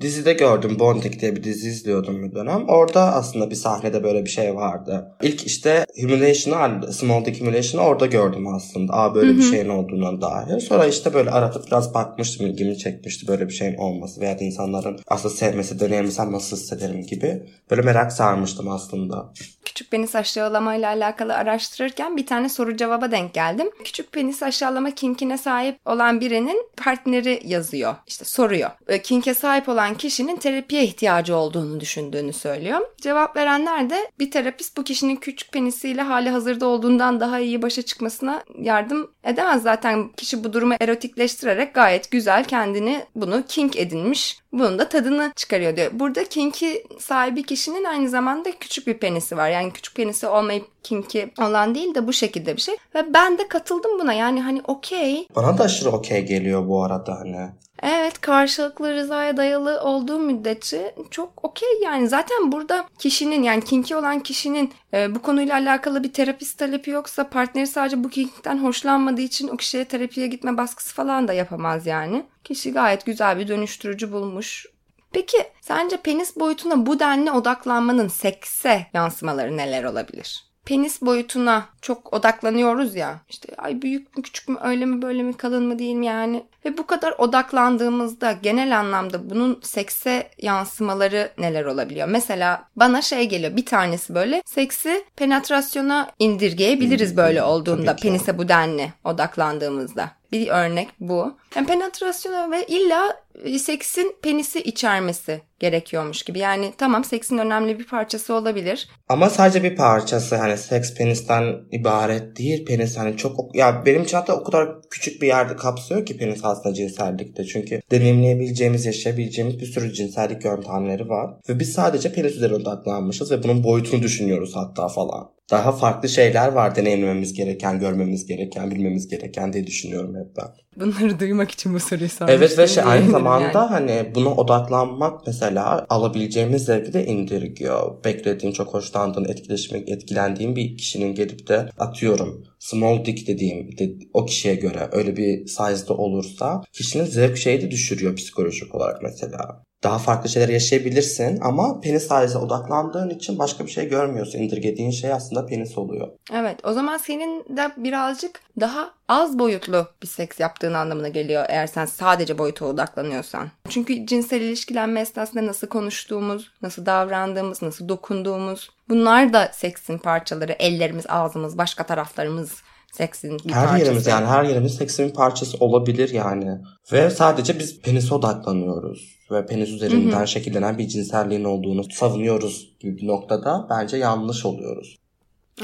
Dizide 0.00 0.32
gördüm 0.32 0.76
Bonding 0.78 1.20
diye 1.20 1.36
bir 1.36 1.44
dizi 1.44 1.68
izliyordum 1.68 2.22
bir 2.22 2.34
dönem. 2.34 2.68
Orada 2.68 3.14
aslında 3.14 3.50
bir 3.50 3.54
sahnede 3.54 4.04
böyle 4.04 4.24
bir 4.24 4.30
şey 4.30 4.54
vardı. 4.56 5.12
İlk 5.22 5.46
işte 5.46 5.86
Humiliation'ı, 6.00 6.92
Small 6.92 7.24
Dick 7.24 7.40
Humiliation'ı 7.40 7.86
orada 7.86 8.06
gördüm 8.06 8.46
aslında. 8.54 8.92
Aa 8.92 9.14
böyle 9.14 9.30
Hı-hı. 9.30 9.38
bir 9.38 9.42
şeyin 9.42 9.68
olduğundan 9.68 10.22
dair. 10.22 10.60
Sonra 10.60 10.86
işte 10.86 11.14
böyle 11.14 11.30
aratıp 11.30 11.66
biraz 11.66 11.94
bakmıştım 11.94 12.46
ilgimi 12.46 12.78
çekmişti 12.78 13.28
böyle 13.28 13.48
bir 13.48 13.52
şeyin 13.52 13.76
olması 13.76 14.20
veya 14.20 14.36
insanların 14.36 14.98
aslında 15.06 15.34
sevmesi, 15.34 15.80
deneyimsem 15.80 16.32
nasıl 16.32 16.56
hissederim 16.56 17.02
gibi. 17.02 17.42
Böyle 17.70 17.82
merak 17.82 18.12
sarmıştım 18.12 18.68
aslında. 18.68 19.32
Küçük 19.64 19.90
penis 19.90 20.14
aşağılamayla 20.14 20.88
alakalı 20.88 21.34
araştırırken 21.34 22.16
bir 22.16 22.26
tane 22.26 22.48
soru 22.48 22.76
cevaba 22.76 23.10
denk 23.10 23.34
geldim. 23.34 23.70
Küçük 23.84 24.12
penis 24.12 24.42
aşağılama 24.42 24.90
kinkine 24.90 25.38
sahip 25.38 25.76
olan 25.84 26.20
birinin 26.20 26.66
partneri 26.76 27.40
yazıyor. 27.44 27.94
İşte 28.06 28.24
soruyor. 28.24 28.70
Kinke 29.02 29.34
sahip 29.34 29.68
olan 29.68 29.89
olan 29.90 29.98
kişinin 29.98 30.36
terapiye 30.36 30.84
ihtiyacı 30.84 31.36
olduğunu 31.36 31.80
düşündüğünü 31.80 32.32
söylüyor. 32.32 32.80
Cevap 33.00 33.36
verenler 33.36 33.90
de 33.90 34.10
bir 34.18 34.30
terapist 34.30 34.76
bu 34.76 34.84
kişinin 34.84 35.16
küçük 35.16 35.52
penisiyle 35.52 36.02
hali 36.02 36.30
hazırda 36.30 36.66
olduğundan 36.66 37.20
daha 37.20 37.38
iyi 37.40 37.62
başa 37.62 37.82
çıkmasına 37.82 38.44
yardım 38.58 39.10
edemez. 39.24 39.62
Zaten 39.62 40.08
kişi 40.16 40.44
bu 40.44 40.52
durumu 40.52 40.74
erotikleştirerek 40.80 41.74
gayet 41.74 42.10
güzel 42.10 42.44
kendini 42.44 43.04
bunu 43.14 43.42
kink 43.48 43.76
edinmiş 43.76 44.38
Bunun 44.52 44.78
da 44.78 44.88
tadını 44.88 45.32
çıkarıyor 45.36 45.76
diyor. 45.76 45.90
Burada 45.92 46.24
kinki 46.24 46.84
sahibi 46.98 47.42
kişinin 47.42 47.84
aynı 47.84 48.08
zamanda 48.08 48.50
küçük 48.50 48.86
bir 48.86 48.98
penisi 48.98 49.36
var. 49.36 49.48
Yani 49.50 49.72
küçük 49.72 49.96
penisi 49.96 50.26
olmayıp 50.26 50.66
kinki 50.82 51.32
olan 51.40 51.74
değil 51.74 51.94
de 51.94 52.06
bu 52.06 52.12
şekilde 52.12 52.56
bir 52.56 52.60
şey. 52.60 52.76
Ve 52.94 53.14
ben 53.14 53.38
de 53.38 53.48
katıldım 53.48 53.98
buna. 54.00 54.12
Yani 54.12 54.40
hani 54.40 54.60
okey. 54.64 55.26
Bana 55.36 55.58
da 55.58 55.64
aşırı 55.64 55.90
okey 55.90 56.26
geliyor 56.26 56.68
bu 56.68 56.84
arada 56.84 57.20
hani. 57.20 57.50
Evet 57.82 58.20
karşılıklı 58.20 58.94
rızaya 58.94 59.36
dayalı 59.36 59.80
olduğu 59.80 60.18
müddetçe 60.18 60.94
çok 61.10 61.44
okey 61.44 61.68
yani 61.84 62.08
zaten 62.08 62.52
burada 62.52 62.84
kişinin 62.98 63.42
yani 63.42 63.64
kinki 63.64 63.96
olan 63.96 64.20
kişinin 64.20 64.72
e, 64.94 65.14
bu 65.14 65.22
konuyla 65.22 65.54
alakalı 65.54 66.04
bir 66.04 66.12
terapist 66.12 66.58
talebi 66.58 66.90
yoksa 66.90 67.28
partneri 67.28 67.66
sadece 67.66 68.04
bu 68.04 68.08
kinkten 68.08 68.58
hoşlanmadığı 68.58 69.20
için 69.20 69.48
o 69.48 69.56
kişiye 69.56 69.84
terapiye 69.84 70.26
gitme 70.26 70.56
baskısı 70.56 70.94
falan 70.94 71.28
da 71.28 71.32
yapamaz 71.32 71.86
yani. 71.86 72.26
Kişi 72.44 72.72
gayet 72.72 73.06
güzel 73.06 73.38
bir 73.38 73.48
dönüştürücü 73.48 74.12
bulmuş. 74.12 74.66
Peki 75.12 75.38
sence 75.60 75.96
penis 75.96 76.36
boyutuna 76.36 76.86
bu 76.86 77.00
denli 77.00 77.30
odaklanmanın 77.30 78.08
sekse 78.08 78.86
yansımaları 78.92 79.56
neler 79.56 79.84
olabilir? 79.84 80.50
penis 80.64 81.02
boyutuna 81.02 81.68
çok 81.82 82.12
odaklanıyoruz 82.12 82.94
ya. 82.96 83.20
İşte 83.28 83.54
ay 83.58 83.82
büyük 83.82 84.16
mü 84.16 84.22
küçük 84.22 84.48
mü 84.48 84.56
öyle 84.62 84.86
mi 84.86 85.02
böyle 85.02 85.22
mi 85.22 85.32
kalın 85.32 85.66
mı 85.66 85.78
değil 85.78 85.94
mi 85.94 86.06
yani. 86.06 86.46
Ve 86.64 86.78
bu 86.78 86.86
kadar 86.86 87.14
odaklandığımızda 87.18 88.32
genel 88.32 88.78
anlamda 88.78 89.30
bunun 89.30 89.60
sekse 89.62 90.30
yansımaları 90.42 91.30
neler 91.38 91.64
olabiliyor? 91.64 92.08
Mesela 92.08 92.64
bana 92.76 93.02
şey 93.02 93.28
geliyor 93.28 93.56
bir 93.56 93.66
tanesi 93.66 94.14
böyle 94.14 94.42
seksi 94.46 95.04
penetrasyona 95.16 96.10
indirgeyebiliriz 96.18 97.16
böyle 97.16 97.42
olduğunda 97.42 97.96
penise 97.96 98.38
bu 98.38 98.48
denli 98.48 98.92
odaklandığımızda. 99.04 100.10
Bir 100.32 100.48
örnek 100.48 100.88
bu. 101.00 101.36
Yani 101.56 101.66
penetrasyona 101.66 102.50
ve 102.50 102.66
illa 102.66 103.16
e, 103.44 103.58
seksin 103.58 104.16
penisi 104.22 104.60
içermesi 104.60 105.42
gerekiyormuş 105.58 106.22
gibi. 106.22 106.38
Yani 106.38 106.72
tamam 106.78 107.04
seksin 107.04 107.38
önemli 107.38 107.78
bir 107.78 107.86
parçası 107.86 108.34
olabilir. 108.34 108.88
Ama 109.08 109.30
sadece 109.30 109.62
bir 109.62 109.76
parçası 109.76 110.36
hani 110.36 110.58
seks 110.58 110.94
penisten 110.94 111.44
ibaret 111.72 112.36
değil. 112.38 112.66
Penis 112.66 112.96
hani 112.96 113.16
çok 113.16 113.54
ya 113.54 113.82
benim 113.86 114.02
için 114.02 114.16
hatta 114.16 114.36
o 114.36 114.44
kadar 114.44 114.68
küçük 114.90 115.22
bir 115.22 115.26
yerde 115.26 115.56
kapsıyor 115.56 116.06
ki 116.06 116.16
penis 116.16 116.44
aslında 116.50 116.74
cinsellikte. 116.74 117.44
Çünkü 117.44 117.80
deneyimleyebileceğimiz, 117.90 118.86
yaşayabileceğimiz 118.86 119.60
bir 119.60 119.66
sürü 119.66 119.92
cinsellik 119.92 120.44
yöntemleri 120.44 121.08
var. 121.08 121.34
Ve 121.48 121.60
biz 121.60 121.72
sadece 121.72 122.12
penis 122.12 122.32
üzerine 122.32 122.56
odaklanmışız 122.56 123.30
ve 123.30 123.42
bunun 123.42 123.64
boyutunu 123.64 124.02
düşünüyoruz 124.02 124.56
hatta 124.56 124.88
falan 124.88 125.39
daha 125.50 125.72
farklı 125.72 126.08
şeyler 126.08 126.52
var 126.52 126.76
deneyimlememiz 126.76 127.32
gereken, 127.32 127.80
görmemiz 127.80 128.26
gereken, 128.26 128.70
bilmemiz 128.70 129.08
gereken 129.08 129.52
diye 129.52 129.66
düşünüyorum 129.66 130.16
hep 130.16 130.36
ben. 130.36 130.46
Bunları 130.76 131.20
duymak 131.20 131.50
için 131.50 131.74
bu 131.74 131.80
soruyu 131.80 132.08
sormuştum. 132.08 132.42
Evet 132.42 132.58
ve 132.58 132.66
şey 132.66 132.84
aynı 132.86 133.10
zamanda 133.10 133.58
yani. 133.58 133.68
hani 133.68 134.14
buna 134.14 134.34
odaklanmak 134.34 135.26
mesela 135.26 135.86
alabileceğimiz 135.88 136.64
zevki 136.64 136.92
de 136.92 137.06
indirgiyor. 137.06 138.04
Beklediğin, 138.04 138.52
çok 138.52 138.74
hoşlandığın, 138.74 139.24
etkileşime 139.24 139.78
etkilendiğin 139.78 140.56
bir 140.56 140.76
kişinin 140.76 141.14
gelip 141.14 141.48
de 141.48 141.68
atıyorum 141.78 142.44
small 142.58 143.04
dick 143.04 143.28
dediğim 143.28 143.78
de, 143.78 143.90
o 144.14 144.26
kişiye 144.26 144.54
göre 144.54 144.88
öyle 144.92 145.16
bir 145.16 145.46
size'da 145.46 145.94
olursa 145.94 146.62
kişinin 146.72 147.04
zevk 147.04 147.36
şeyi 147.36 147.62
de 147.62 147.70
düşürüyor 147.70 148.16
psikolojik 148.16 148.74
olarak 148.74 149.02
mesela 149.02 149.62
daha 149.82 149.98
farklı 149.98 150.28
şeyler 150.28 150.48
yaşayabilirsin 150.48 151.40
ama 151.40 151.80
penis 151.80 152.06
sayesinde 152.06 152.44
odaklandığın 152.44 153.10
için 153.10 153.38
başka 153.38 153.66
bir 153.66 153.70
şey 153.70 153.88
görmüyorsun. 153.88 154.38
İndirgediğin 154.38 154.90
şey 154.90 155.12
aslında 155.12 155.46
penis 155.46 155.78
oluyor. 155.78 156.08
Evet 156.32 156.60
o 156.64 156.72
zaman 156.72 156.96
senin 156.96 157.44
de 157.56 157.70
birazcık 157.76 158.40
daha 158.60 158.90
az 159.08 159.38
boyutlu 159.38 159.86
bir 160.02 160.06
seks 160.06 160.40
yaptığın 160.40 160.74
anlamına 160.74 161.08
geliyor 161.08 161.44
eğer 161.48 161.66
sen 161.66 161.86
sadece 161.86 162.38
boyuta 162.38 162.64
odaklanıyorsan. 162.66 163.48
Çünkü 163.68 164.06
cinsel 164.06 164.40
ilişkilenme 164.40 165.00
esnasında 165.00 165.46
nasıl 165.46 165.66
konuştuğumuz, 165.66 166.50
nasıl 166.62 166.86
davrandığımız, 166.86 167.62
nasıl 167.62 167.88
dokunduğumuz 167.88 168.70
bunlar 168.88 169.32
da 169.32 169.50
seksin 169.52 169.98
parçaları. 169.98 170.52
Ellerimiz, 170.52 171.04
ağzımız, 171.08 171.58
başka 171.58 171.84
taraflarımız 171.84 172.62
seksin 172.92 173.38
bir 173.38 173.52
her 173.52 173.66
parçası. 173.66 173.84
yerimiz 173.84 174.06
yani 174.06 174.26
her 174.26 174.44
yerimiz 174.44 174.74
seksin 174.74 175.08
bir 175.08 175.14
parçası 175.14 175.56
olabilir 175.60 176.10
yani. 176.10 176.58
Ve 176.92 177.10
sadece 177.10 177.58
biz 177.58 177.80
penise 177.80 178.14
odaklanıyoruz 178.14 179.18
ve 179.30 179.46
penis 179.46 179.68
üzerinden 179.70 180.16
Hı-hı. 180.16 180.26
şekillenen 180.26 180.78
bir 180.78 180.88
cinselliğin 180.88 181.44
olduğunu 181.44 181.84
savunuyoruz 181.90 182.72
bir 182.82 183.06
noktada 183.06 183.66
bence 183.70 183.96
yanlış 183.96 184.44
oluyoruz. 184.44 184.96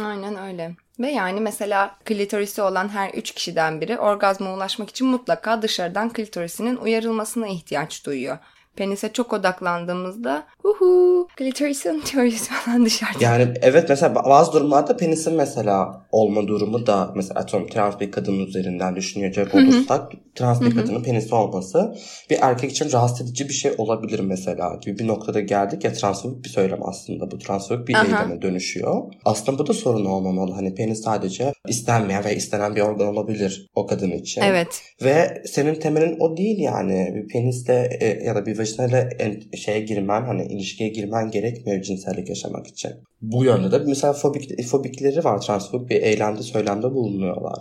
Aynen 0.04 0.36
öyle. 0.36 0.76
Ve 1.00 1.10
yani 1.10 1.40
mesela 1.40 1.96
klitorisi 2.04 2.62
olan 2.62 2.88
her 2.88 3.10
üç 3.10 3.32
kişiden 3.32 3.80
biri 3.80 3.98
orgazma 3.98 4.54
ulaşmak 4.54 4.90
için 4.90 5.06
mutlaka 5.06 5.62
dışarıdan 5.62 6.12
klitorisinin 6.12 6.76
uyarılmasına 6.76 7.48
ihtiyaç 7.48 8.06
duyuyor 8.06 8.38
penise 8.76 9.12
çok 9.12 9.32
odaklandığımızda 9.32 10.44
uhu 10.64 11.28
klitorisin 11.36 12.00
teorisi 12.00 12.50
falan 12.64 12.84
dışarıda. 12.84 13.24
Yani 13.24 13.54
evet 13.62 13.88
mesela 13.88 14.14
bazı 14.14 14.52
durumlarda 14.52 14.96
penisin 14.96 15.34
mesela 15.34 16.06
olma 16.12 16.48
durumu 16.48 16.86
da 16.86 17.12
mesela 17.14 17.40
atıyorum 17.40 17.68
trans 17.68 18.00
bir 18.00 18.10
kadının 18.10 18.46
üzerinden 18.46 18.96
düşünecek 18.96 19.54
olursak 19.54 20.12
trans 20.34 20.60
bir 20.60 20.74
kadının 20.74 21.02
penisi 21.02 21.34
olması 21.34 21.96
bir 22.30 22.38
erkek 22.40 22.70
için 22.70 22.92
rahatsız 22.92 23.26
edici 23.26 23.48
bir 23.48 23.54
şey 23.54 23.72
olabilir 23.78 24.20
mesela 24.20 24.78
gibi 24.80 24.98
bir 24.98 25.06
noktada 25.06 25.40
geldik 25.40 25.84
ya 25.84 25.92
transfobik 25.92 26.44
bir 26.44 26.48
söylem 26.48 26.88
aslında 26.88 27.30
bu 27.30 27.38
transfobik 27.38 27.88
bir 27.88 27.94
eyleme 27.94 28.42
dönüşüyor. 28.42 29.12
Aslında 29.24 29.58
bu 29.58 29.66
da 29.66 29.72
sorun 29.72 30.04
olmamalı. 30.04 30.52
Hani 30.52 30.74
penis 30.74 31.02
sadece 31.02 31.52
istenmeyen 31.68 32.24
ve 32.24 32.36
istenen 32.36 32.76
bir 32.76 32.80
organ 32.80 33.06
olabilir 33.06 33.70
o 33.74 33.86
kadın 33.86 34.10
için. 34.10 34.42
Evet. 34.42 34.82
Ve 35.02 35.42
senin 35.46 35.74
temelin 35.74 36.16
o 36.20 36.36
değil 36.36 36.58
yani. 36.58 37.12
Bir 37.14 37.28
penisle 37.28 37.98
e, 38.00 38.24
ya 38.24 38.34
da 38.34 38.46
bir 38.46 38.58
vajinayla 38.66 39.10
şeye 39.56 39.80
girmen 39.80 40.22
hani 40.22 40.46
ilişkiye 40.46 40.88
girmen 40.88 41.30
gerekmiyor 41.30 41.82
cinsellik 41.82 42.28
yaşamak 42.28 42.66
için. 42.66 42.92
Bu 43.22 43.44
yönde 43.44 43.72
de 43.72 43.78
mesela 43.78 44.12
fobik, 44.12 44.66
fobikleri 44.66 45.24
var. 45.24 45.40
Transfobik 45.40 45.90
bir 45.90 46.02
eylemde 46.02 46.42
söylemde 46.42 46.90
bulunuyorlar. 46.94 47.58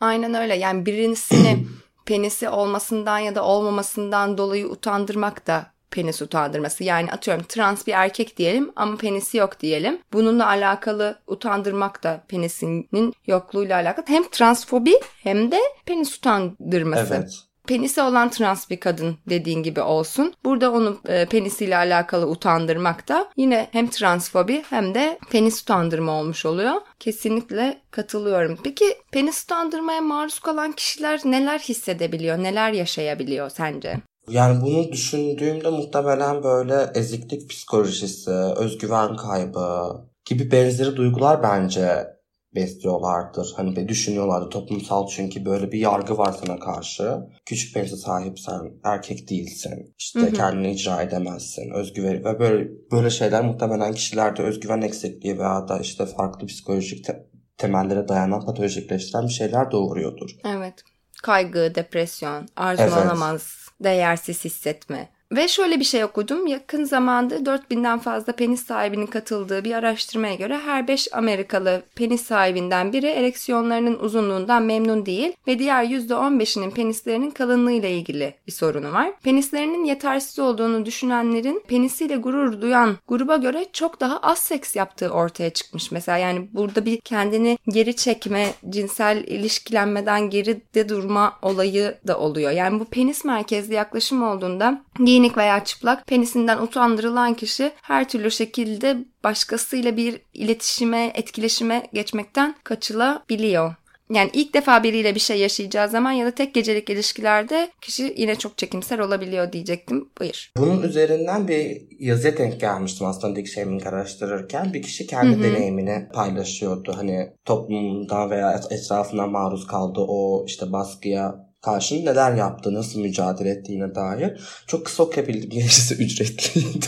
Aynen 0.00 0.34
öyle. 0.34 0.54
Yani 0.54 0.86
birisini 0.86 1.66
penisi 2.06 2.48
olmasından 2.48 3.18
ya 3.18 3.34
da 3.34 3.44
olmamasından 3.44 4.38
dolayı 4.38 4.66
utandırmak 4.66 5.46
da 5.46 5.66
penis 5.90 6.22
utandırması. 6.22 6.84
Yani 6.84 7.12
atıyorum 7.12 7.44
trans 7.48 7.86
bir 7.86 7.92
erkek 7.92 8.36
diyelim 8.36 8.72
ama 8.76 8.96
penisi 8.96 9.36
yok 9.36 9.60
diyelim. 9.60 9.98
Bununla 10.12 10.46
alakalı 10.46 11.18
utandırmak 11.26 12.02
da 12.02 12.24
penisinin 12.28 13.14
yokluğuyla 13.26 13.76
alakalı. 13.76 14.04
Hem 14.08 14.28
transfobi 14.30 14.94
hem 15.22 15.50
de 15.50 15.60
penis 15.86 16.18
utandırması. 16.18 17.14
Evet 17.14 17.44
penisi 17.68 18.02
olan 18.02 18.30
trans 18.30 18.70
bir 18.70 18.80
kadın 18.80 19.16
dediğin 19.28 19.62
gibi 19.62 19.80
olsun. 19.80 20.34
Burada 20.44 20.72
onu 20.72 20.98
e, 21.08 21.26
penisiyle 21.26 21.76
alakalı 21.76 22.26
utandırmak 22.26 23.08
da 23.08 23.28
yine 23.36 23.68
hem 23.72 23.90
transfobi 23.90 24.64
hem 24.70 24.94
de 24.94 25.18
penis 25.30 25.62
utandırma 25.62 26.12
olmuş 26.12 26.46
oluyor. 26.46 26.74
Kesinlikle 27.00 27.80
katılıyorum. 27.90 28.58
Peki 28.64 28.84
penis 29.12 29.44
utandırmaya 29.44 30.00
maruz 30.00 30.38
kalan 30.38 30.72
kişiler 30.72 31.20
neler 31.24 31.58
hissedebiliyor, 31.58 32.38
neler 32.38 32.72
yaşayabiliyor 32.72 33.50
sence? 33.50 33.96
Yani 34.28 34.62
bunu 34.62 34.92
düşündüğümde 34.92 35.70
muhtemelen 35.70 36.42
böyle 36.42 36.90
eziklik 36.94 37.50
psikolojisi, 37.50 38.30
özgüven 38.30 39.16
kaybı 39.16 39.88
gibi 40.24 40.50
benzeri 40.50 40.96
duygular 40.96 41.42
bence 41.42 42.13
besliyorlardır. 42.54 43.52
Hani 43.56 43.76
be 43.76 43.88
düşünüyorlardı 43.88 44.48
toplumsal 44.48 45.08
çünkü 45.08 45.44
böyle 45.44 45.72
bir 45.72 45.78
yargı 45.78 46.18
var 46.18 46.34
sana 46.44 46.58
karşı. 46.58 47.18
Küçük 47.46 47.74
penise 47.74 47.96
sahipsen 47.96 48.72
erkek 48.84 49.30
değilsin. 49.30 49.94
İşte 49.98 50.20
hı 50.20 50.26
hı. 50.26 50.32
kendini 50.32 50.72
icra 50.72 51.02
edemezsin. 51.02 51.70
Özgüven 51.70 52.24
ve 52.24 52.38
böyle 52.38 52.68
böyle 52.92 53.10
şeyler 53.10 53.44
muhtemelen 53.44 53.92
kişilerde 53.92 54.42
özgüven 54.42 54.80
eksikliği 54.80 55.38
veya 55.38 55.68
da 55.68 55.78
işte 55.78 56.06
farklı 56.06 56.46
psikolojik 56.46 57.04
te- 57.04 57.26
temellere 57.58 58.08
dayanan 58.08 58.44
patolojikleştiren 58.44 59.24
bir 59.24 59.32
şeyler 59.32 59.70
doğuruyordur. 59.70 60.30
Evet. 60.44 60.74
Kaygı, 61.22 61.72
depresyon, 61.74 62.48
arzulanamaz, 62.56 63.42
evet. 63.42 63.84
değersiz 63.84 64.44
hissetme. 64.44 65.13
Ve 65.32 65.48
şöyle 65.48 65.80
bir 65.80 65.84
şey 65.84 66.04
okudum. 66.04 66.46
Yakın 66.46 66.84
zamanda 66.84 67.36
4000'den 67.36 67.98
fazla 67.98 68.32
penis 68.32 68.66
sahibinin 68.66 69.06
katıldığı 69.06 69.64
bir 69.64 69.74
araştırmaya 69.74 70.34
göre 70.34 70.58
her 70.58 70.88
5 70.88 71.08
Amerikalı 71.12 71.82
penis 71.94 72.22
sahibinden 72.22 72.92
biri 72.92 73.06
ereksiyonlarının 73.06 73.98
uzunluğundan 73.98 74.62
memnun 74.62 75.06
değil 75.06 75.32
ve 75.46 75.58
diğer 75.58 75.84
%15'inin 75.84 76.70
penislerinin 76.70 77.30
kalınlığıyla 77.30 77.88
ilgili 77.88 78.34
bir 78.46 78.52
sorunu 78.52 78.92
var. 78.92 79.12
Penislerinin 79.22 79.84
yetersiz 79.84 80.38
olduğunu 80.38 80.86
düşünenlerin 80.86 81.62
penisiyle 81.68 82.16
gurur 82.16 82.60
duyan 82.60 82.96
gruba 83.08 83.36
göre 83.36 83.66
çok 83.72 84.00
daha 84.00 84.18
az 84.18 84.38
seks 84.38 84.76
yaptığı 84.76 85.10
ortaya 85.10 85.50
çıkmış. 85.50 85.90
Mesela 85.90 86.18
yani 86.18 86.48
burada 86.52 86.84
bir 86.84 87.00
kendini 87.00 87.58
geri 87.68 87.96
çekme, 87.96 88.46
cinsel 88.70 89.24
ilişkilenmeden 89.26 90.30
geride 90.30 90.88
durma 90.88 91.38
olayı 91.42 91.98
da 92.06 92.18
oluyor. 92.18 92.50
Yani 92.50 92.80
bu 92.80 92.84
penis 92.84 93.24
merkezli 93.24 93.74
yaklaşım 93.74 94.22
olduğunda 94.22 94.82
giyinik 95.14 95.36
veya 95.36 95.64
çıplak 95.64 96.06
penisinden 96.06 96.58
utandırılan 96.58 97.34
kişi 97.34 97.72
her 97.82 98.08
türlü 98.08 98.30
şekilde 98.30 98.96
başkasıyla 99.24 99.96
bir 99.96 100.20
iletişime, 100.34 101.12
etkileşime 101.14 101.82
geçmekten 101.92 102.54
kaçılabiliyor. 102.64 103.74
Yani 104.10 104.30
ilk 104.32 104.54
defa 104.54 104.82
biriyle 104.82 105.14
bir 105.14 105.20
şey 105.20 105.38
yaşayacağı 105.38 105.88
zaman 105.88 106.12
ya 106.12 106.26
da 106.26 106.30
tek 106.30 106.54
gecelik 106.54 106.90
ilişkilerde 106.90 107.70
kişi 107.80 108.14
yine 108.16 108.36
çok 108.36 108.58
çekimser 108.58 108.98
olabiliyor 108.98 109.52
diyecektim. 109.52 110.08
Buyur. 110.20 110.52
Bunun 110.56 110.82
üzerinden 110.82 111.48
bir 111.48 111.82
yazıya 111.98 112.36
denk 112.38 112.60
gelmiştim 112.60 113.06
aslında 113.06 113.36
Dick 113.36 113.48
Shaming 113.48 113.86
araştırırken. 113.86 114.74
Bir 114.74 114.82
kişi 114.82 115.06
kendi 115.06 115.42
deneyimini 115.42 116.08
paylaşıyordu. 116.14 116.92
Hani 116.96 117.32
toplumda 117.44 118.30
veya 118.30 118.60
etrafına 118.70 119.26
maruz 119.26 119.66
kaldığı 119.66 120.04
o 120.08 120.44
işte 120.46 120.72
baskıya 120.72 121.43
karşı 121.64 122.04
neler 122.04 122.34
yaptı, 122.34 122.74
nasıl 122.74 123.00
mücadele 123.00 123.50
ettiğine 123.50 123.94
dair. 123.94 124.40
Çok 124.66 124.86
kısa 124.86 125.02
okuyabildim. 125.02 125.50
Gerisi 125.50 125.94
ücretliydi. 125.94 126.86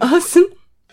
Asım. 0.00 0.44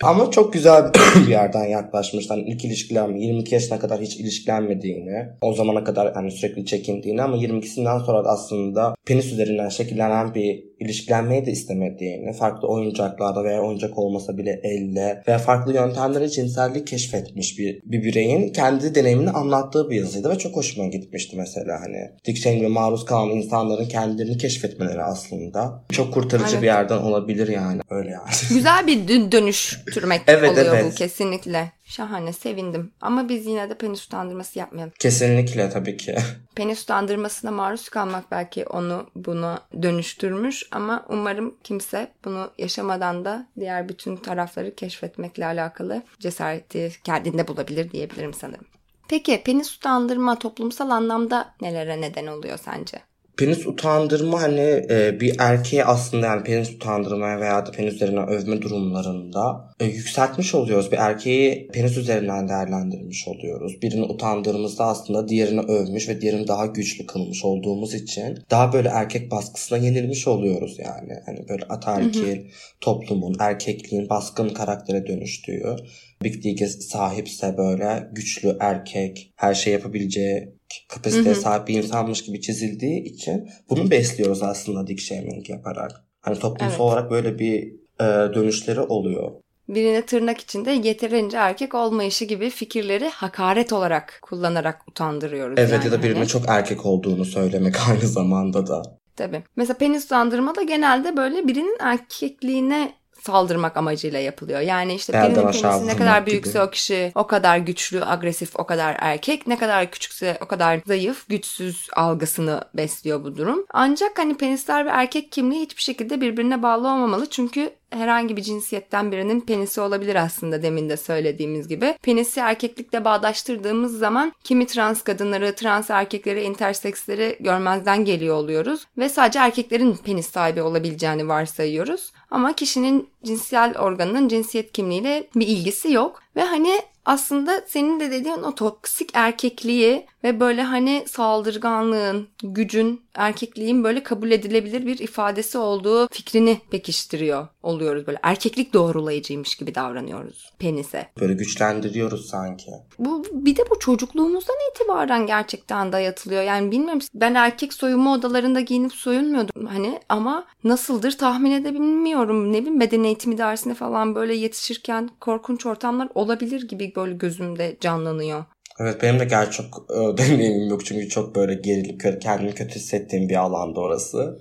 Ama 0.01 0.31
çok 0.31 0.53
güzel 0.53 0.91
bir 0.93 1.27
yerden 1.31 1.65
yaklaşmış. 1.65 2.29
Hani 2.29 2.41
ilk 2.41 2.65
ilişkilenme 2.65 3.19
22 3.19 3.55
yaşına 3.55 3.79
kadar 3.79 4.01
hiç 4.01 4.15
ilişkilenmediğini, 4.15 5.29
o 5.41 5.53
zamana 5.53 5.83
kadar 5.83 6.13
hani 6.13 6.31
sürekli 6.31 6.65
çekindiğini 6.65 7.23
ama 7.23 7.37
22'sinden 7.37 7.99
sonra 7.99 8.25
da 8.25 8.29
aslında 8.29 8.95
penis 9.05 9.31
üzerinden 9.31 9.69
şekillenen 9.69 10.35
bir 10.35 10.68
ilişkilenmeyi 10.79 11.45
de 11.45 11.51
istemediğini, 11.51 12.33
farklı 12.33 12.67
oyuncaklarda 12.67 13.43
veya 13.43 13.61
oyuncak 13.61 13.97
olmasa 13.97 14.37
bile 14.37 14.59
elle 14.63 15.23
veya 15.27 15.37
farklı 15.37 15.73
yöntemlere 15.73 16.29
cinsellik 16.29 16.87
keşfetmiş 16.87 17.59
bir, 17.59 17.81
bir 17.85 18.03
bireyin 18.03 18.53
kendi 18.53 18.95
deneyimini 18.95 19.29
anlattığı 19.29 19.89
bir 19.89 19.95
yazıydı 19.95 20.29
ve 20.29 20.37
çok 20.37 20.55
hoşuma 20.55 20.87
gitmişti 20.87 21.37
mesela 21.37 21.81
hani. 21.81 22.35
Cheney'e 22.39 22.67
maruz 22.67 23.05
kalan 23.05 23.29
insanların 23.29 23.85
kendilerini 23.85 24.37
keşfetmeleri 24.37 25.03
aslında 25.03 25.83
çok 25.91 26.13
kurtarıcı 26.13 26.49
Evet. 26.51 26.61
bir 26.61 26.67
yerden 26.67 26.97
olabilir 26.97 27.47
yani. 27.47 27.81
Öyle 27.89 28.09
yani. 28.09 28.23
Güzel 28.49 28.87
bir 28.87 29.07
dö- 29.07 29.31
dönüştürmek 29.31 30.21
Evet, 30.27 30.51
oluyor 30.51 30.75
evet. 30.75 30.85
bu 30.91 30.95
kesinlikle. 30.95 31.71
Şahane 31.89 32.33
sevindim. 32.33 32.91
Ama 33.01 33.29
biz 33.29 33.45
yine 33.45 33.69
de 33.69 33.73
penis 33.73 34.05
utandırması 34.05 34.59
yapmayalım. 34.59 34.93
Kesinlikle 34.99 35.69
tabii 35.69 35.97
ki. 35.97 36.15
Penis 36.55 36.83
utandırmasına 36.83 37.51
maruz 37.51 37.89
kalmak 37.89 38.31
belki 38.31 38.65
onu 38.65 39.09
bunu 39.15 39.59
dönüştürmüş 39.81 40.63
ama 40.71 41.05
umarım 41.09 41.55
kimse 41.63 42.11
bunu 42.25 42.51
yaşamadan 42.57 43.25
da 43.25 43.47
diğer 43.59 43.89
bütün 43.89 44.15
tarafları 44.15 44.75
keşfetmekle 44.75 45.45
alakalı 45.45 46.03
cesareti 46.19 46.91
kendinde 47.03 47.47
bulabilir 47.47 47.91
diyebilirim 47.91 48.33
sanırım. 48.33 48.65
Peki 49.09 49.43
penis 49.43 49.75
utandırma 49.75 50.39
toplumsal 50.39 50.89
anlamda 50.89 51.53
nelere 51.61 52.01
neden 52.01 52.27
oluyor 52.27 52.57
sence? 52.57 53.01
Penis 53.39 53.67
utandırma 53.67 54.41
hani 54.41 54.85
e, 54.89 55.19
bir 55.19 55.35
erkeği 55.39 55.85
aslında 55.85 56.25
yani 56.25 56.43
penis 56.43 56.69
utandırmaya 56.69 57.39
veya 57.39 57.65
da 57.65 57.71
penis 57.71 57.93
üzerinden 57.93 58.27
övme 58.27 58.61
durumlarında 58.61 59.73
e, 59.79 59.85
yükseltmiş 59.85 60.55
oluyoruz. 60.55 60.91
Bir 60.91 60.97
erkeği 60.97 61.67
penis 61.67 61.97
üzerinden 61.97 62.49
değerlendirmiş 62.49 63.27
oluyoruz. 63.27 63.81
Birini 63.81 64.03
utandırdığımızda 64.03 64.85
aslında 64.85 65.27
diğerini 65.27 65.59
övmüş 65.59 66.09
ve 66.09 66.21
diğerini 66.21 66.47
daha 66.47 66.65
güçlü 66.65 67.05
kılmış 67.05 67.45
olduğumuz 67.45 67.93
için 67.93 68.39
daha 68.51 68.73
böyle 68.73 68.89
erkek 68.89 69.31
baskısına 69.31 69.77
yenilmiş 69.77 70.27
oluyoruz 70.27 70.79
yani. 70.79 71.13
Hani 71.25 71.49
böyle 71.49 71.65
ataerkil 71.65 72.39
toplumun, 72.81 73.35
erkekliğin 73.39 74.09
baskın 74.09 74.49
karaktere 74.49 75.07
dönüştüğü 75.07 75.75
Big 76.23 76.43
Dick'e 76.43 76.67
sahipse 76.67 77.57
böyle 77.57 78.09
güçlü 78.11 78.57
erkek, 78.59 79.33
her 79.35 79.53
şey 79.53 79.73
yapabileceği 79.73 80.49
kapasiteye 80.89 81.35
sahip 81.35 81.67
bir 81.67 81.83
insanmış 81.83 82.23
gibi 82.23 82.41
çizildiği 82.41 83.03
için 83.03 83.49
bunu 83.69 83.91
besliyoruz 83.91 84.43
aslında 84.43 84.87
dick 84.87 85.01
shaming 85.01 85.49
yaparak. 85.49 85.91
Hani 86.21 86.39
toplumsal 86.39 86.69
Evet. 86.69 86.79
olarak 86.79 87.11
böyle 87.11 87.39
bir 87.39 87.73
e, 87.99 88.33
dönüşleri 88.33 88.79
oluyor. 88.79 89.31
Birine 89.69 90.05
tırnak 90.05 90.39
içinde 90.39 90.71
yeterince 90.71 91.37
erkek 91.37 91.75
olmayışı 91.75 92.25
gibi 92.25 92.49
fikirleri 92.49 93.09
hakaret 93.09 93.73
olarak 93.73 94.19
kullanarak 94.21 94.81
utandırıyoruz. 94.87 95.59
Evet 95.59 95.71
yani 95.71 95.85
ya 95.85 95.91
da 95.91 96.03
birine 96.03 96.17
hani. 96.17 96.27
çok 96.27 96.45
erkek 96.47 96.85
olduğunu 96.85 97.25
söylemek 97.25 97.75
aynı 97.89 98.07
zamanda 98.07 98.67
da. 98.67 98.81
Tabii. 99.15 99.43
Mesela 99.55 99.77
penis 99.77 100.05
utandırma 100.05 100.55
da 100.55 100.61
genelde 100.61 101.17
böyle 101.17 101.47
birinin 101.47 101.77
erkekliğine 101.79 102.93
saldırmak 103.23 103.77
amacıyla 103.77 104.19
yapılıyor. 104.19 104.59
Yani 104.59 104.93
işte 104.93 105.17
Elden 105.17 105.31
birinin 105.31 105.51
penisi 105.51 105.87
ne 105.87 105.97
kadar 105.97 106.19
gibi. 106.19 106.31
büyükse 106.31 106.61
o 106.61 106.69
kişi 106.69 107.11
o 107.15 107.27
kadar 107.27 107.57
güçlü, 107.57 108.05
agresif, 108.05 108.55
o 108.55 108.63
kadar 108.65 108.95
erkek. 108.99 109.47
Ne 109.47 109.57
kadar 109.57 109.91
küçükse 109.91 110.37
o 110.41 110.45
kadar 110.45 110.79
zayıf, 110.87 111.29
güçsüz 111.29 111.87
algısını 111.95 112.61
besliyor 112.73 113.23
bu 113.23 113.37
durum. 113.37 113.65
Ancak 113.73 114.19
hani 114.19 114.37
penisler 114.37 114.85
ve 114.85 114.89
erkek 114.89 115.31
kimliği 115.31 115.61
hiçbir 115.61 115.81
şekilde 115.81 116.21
birbirine 116.21 116.63
bağlı 116.63 116.87
olmamalı. 116.87 117.29
Çünkü 117.29 117.71
herhangi 117.91 118.37
bir 118.37 118.41
cinsiyetten 118.41 119.11
birinin 119.11 119.41
penisi 119.41 119.81
olabilir 119.81 120.15
aslında 120.15 120.63
demin 120.63 120.89
de 120.89 120.97
söylediğimiz 120.97 121.67
gibi. 121.67 121.95
Penisi 122.01 122.39
erkeklikle 122.39 123.05
bağdaştırdığımız 123.05 123.97
zaman 123.97 124.33
kimi 124.43 124.67
trans 124.67 125.01
kadınları, 125.01 125.55
trans 125.55 125.89
erkekleri, 125.89 126.41
interseksleri 126.41 127.37
görmezden 127.39 128.05
geliyor 128.05 128.35
oluyoruz. 128.35 128.85
Ve 128.97 129.09
sadece 129.09 129.39
erkeklerin 129.39 129.95
penis 129.95 130.29
sahibi 130.29 130.61
olabileceğini 130.61 131.27
varsayıyoruz. 131.27 132.11
Ama 132.31 132.53
kişinin 132.53 133.09
cinsel 133.23 133.77
organının 133.79 134.27
cinsiyet 134.27 134.71
kimliğiyle 134.71 135.29
bir 135.35 135.47
ilgisi 135.47 135.91
yok. 135.91 136.21
Ve 136.35 136.43
hani 136.43 136.81
aslında 137.05 137.63
senin 137.67 137.99
de 137.99 138.11
dediğin 138.11 138.43
o 138.43 138.55
toksik 138.55 139.09
erkekliği 139.13 140.05
ve 140.23 140.39
böyle 140.39 140.63
hani 140.63 141.03
saldırganlığın, 141.07 142.27
gücün, 142.43 143.01
erkekliğin 143.15 143.83
böyle 143.83 144.03
kabul 144.03 144.31
edilebilir 144.31 144.85
bir 144.85 144.99
ifadesi 144.99 145.57
olduğu 145.57 146.07
fikrini 146.11 146.61
pekiştiriyor 146.71 147.47
oluyoruz 147.63 148.07
böyle. 148.07 148.19
Erkeklik 148.23 148.73
doğrulayıcıymış 148.73 149.55
gibi 149.55 149.75
davranıyoruz 149.75 150.53
penise. 150.59 151.07
Böyle 151.19 151.33
güçlendiriyoruz 151.33 152.29
sanki. 152.29 152.71
Bu 152.99 153.25
bir 153.31 153.55
de 153.55 153.61
bu 153.69 153.79
çocukluğumuzdan 153.79 154.55
itibaren 154.71 155.27
gerçekten 155.27 155.91
dayatılıyor. 155.91 156.43
Yani 156.43 156.71
bilmiyorum 156.71 157.01
ben 157.13 157.33
erkek 157.33 157.73
soyunma 157.73 158.13
odalarında 158.13 158.59
giyinip 158.59 158.93
soyunmuyordum 158.93 159.65
hani 159.65 159.99
ama 160.09 160.45
nasıldır 160.63 161.11
tahmin 161.11 161.51
edebilmiyorum. 161.51 162.53
Ne 162.53 162.61
bileyim 162.61 162.79
beden 162.79 163.03
eğitimi 163.09 163.37
dersine 163.37 163.73
falan 163.73 164.15
böyle 164.15 164.33
yetişirken 164.33 165.09
korkunç 165.19 165.65
ortamlar 165.65 166.09
olabilir 166.15 166.67
gibi 166.67 166.93
böyle 166.95 167.13
gözümde 167.13 167.77
canlanıyor. 167.81 168.45
Evet 168.79 169.03
benim 169.03 169.19
de 169.19 169.25
gerçi 169.25 169.57
çok 169.57 169.87
e, 169.91 170.17
deneyimim 170.17 170.69
yok 170.69 170.85
çünkü 170.85 171.09
çok 171.09 171.35
böyle 171.35 171.53
gerilip 171.53 172.21
kendimi 172.21 172.53
kötü 172.53 172.75
hissettiğim 172.75 173.29
bir 173.29 173.35
alanda 173.35 173.79
orası. 173.79 174.39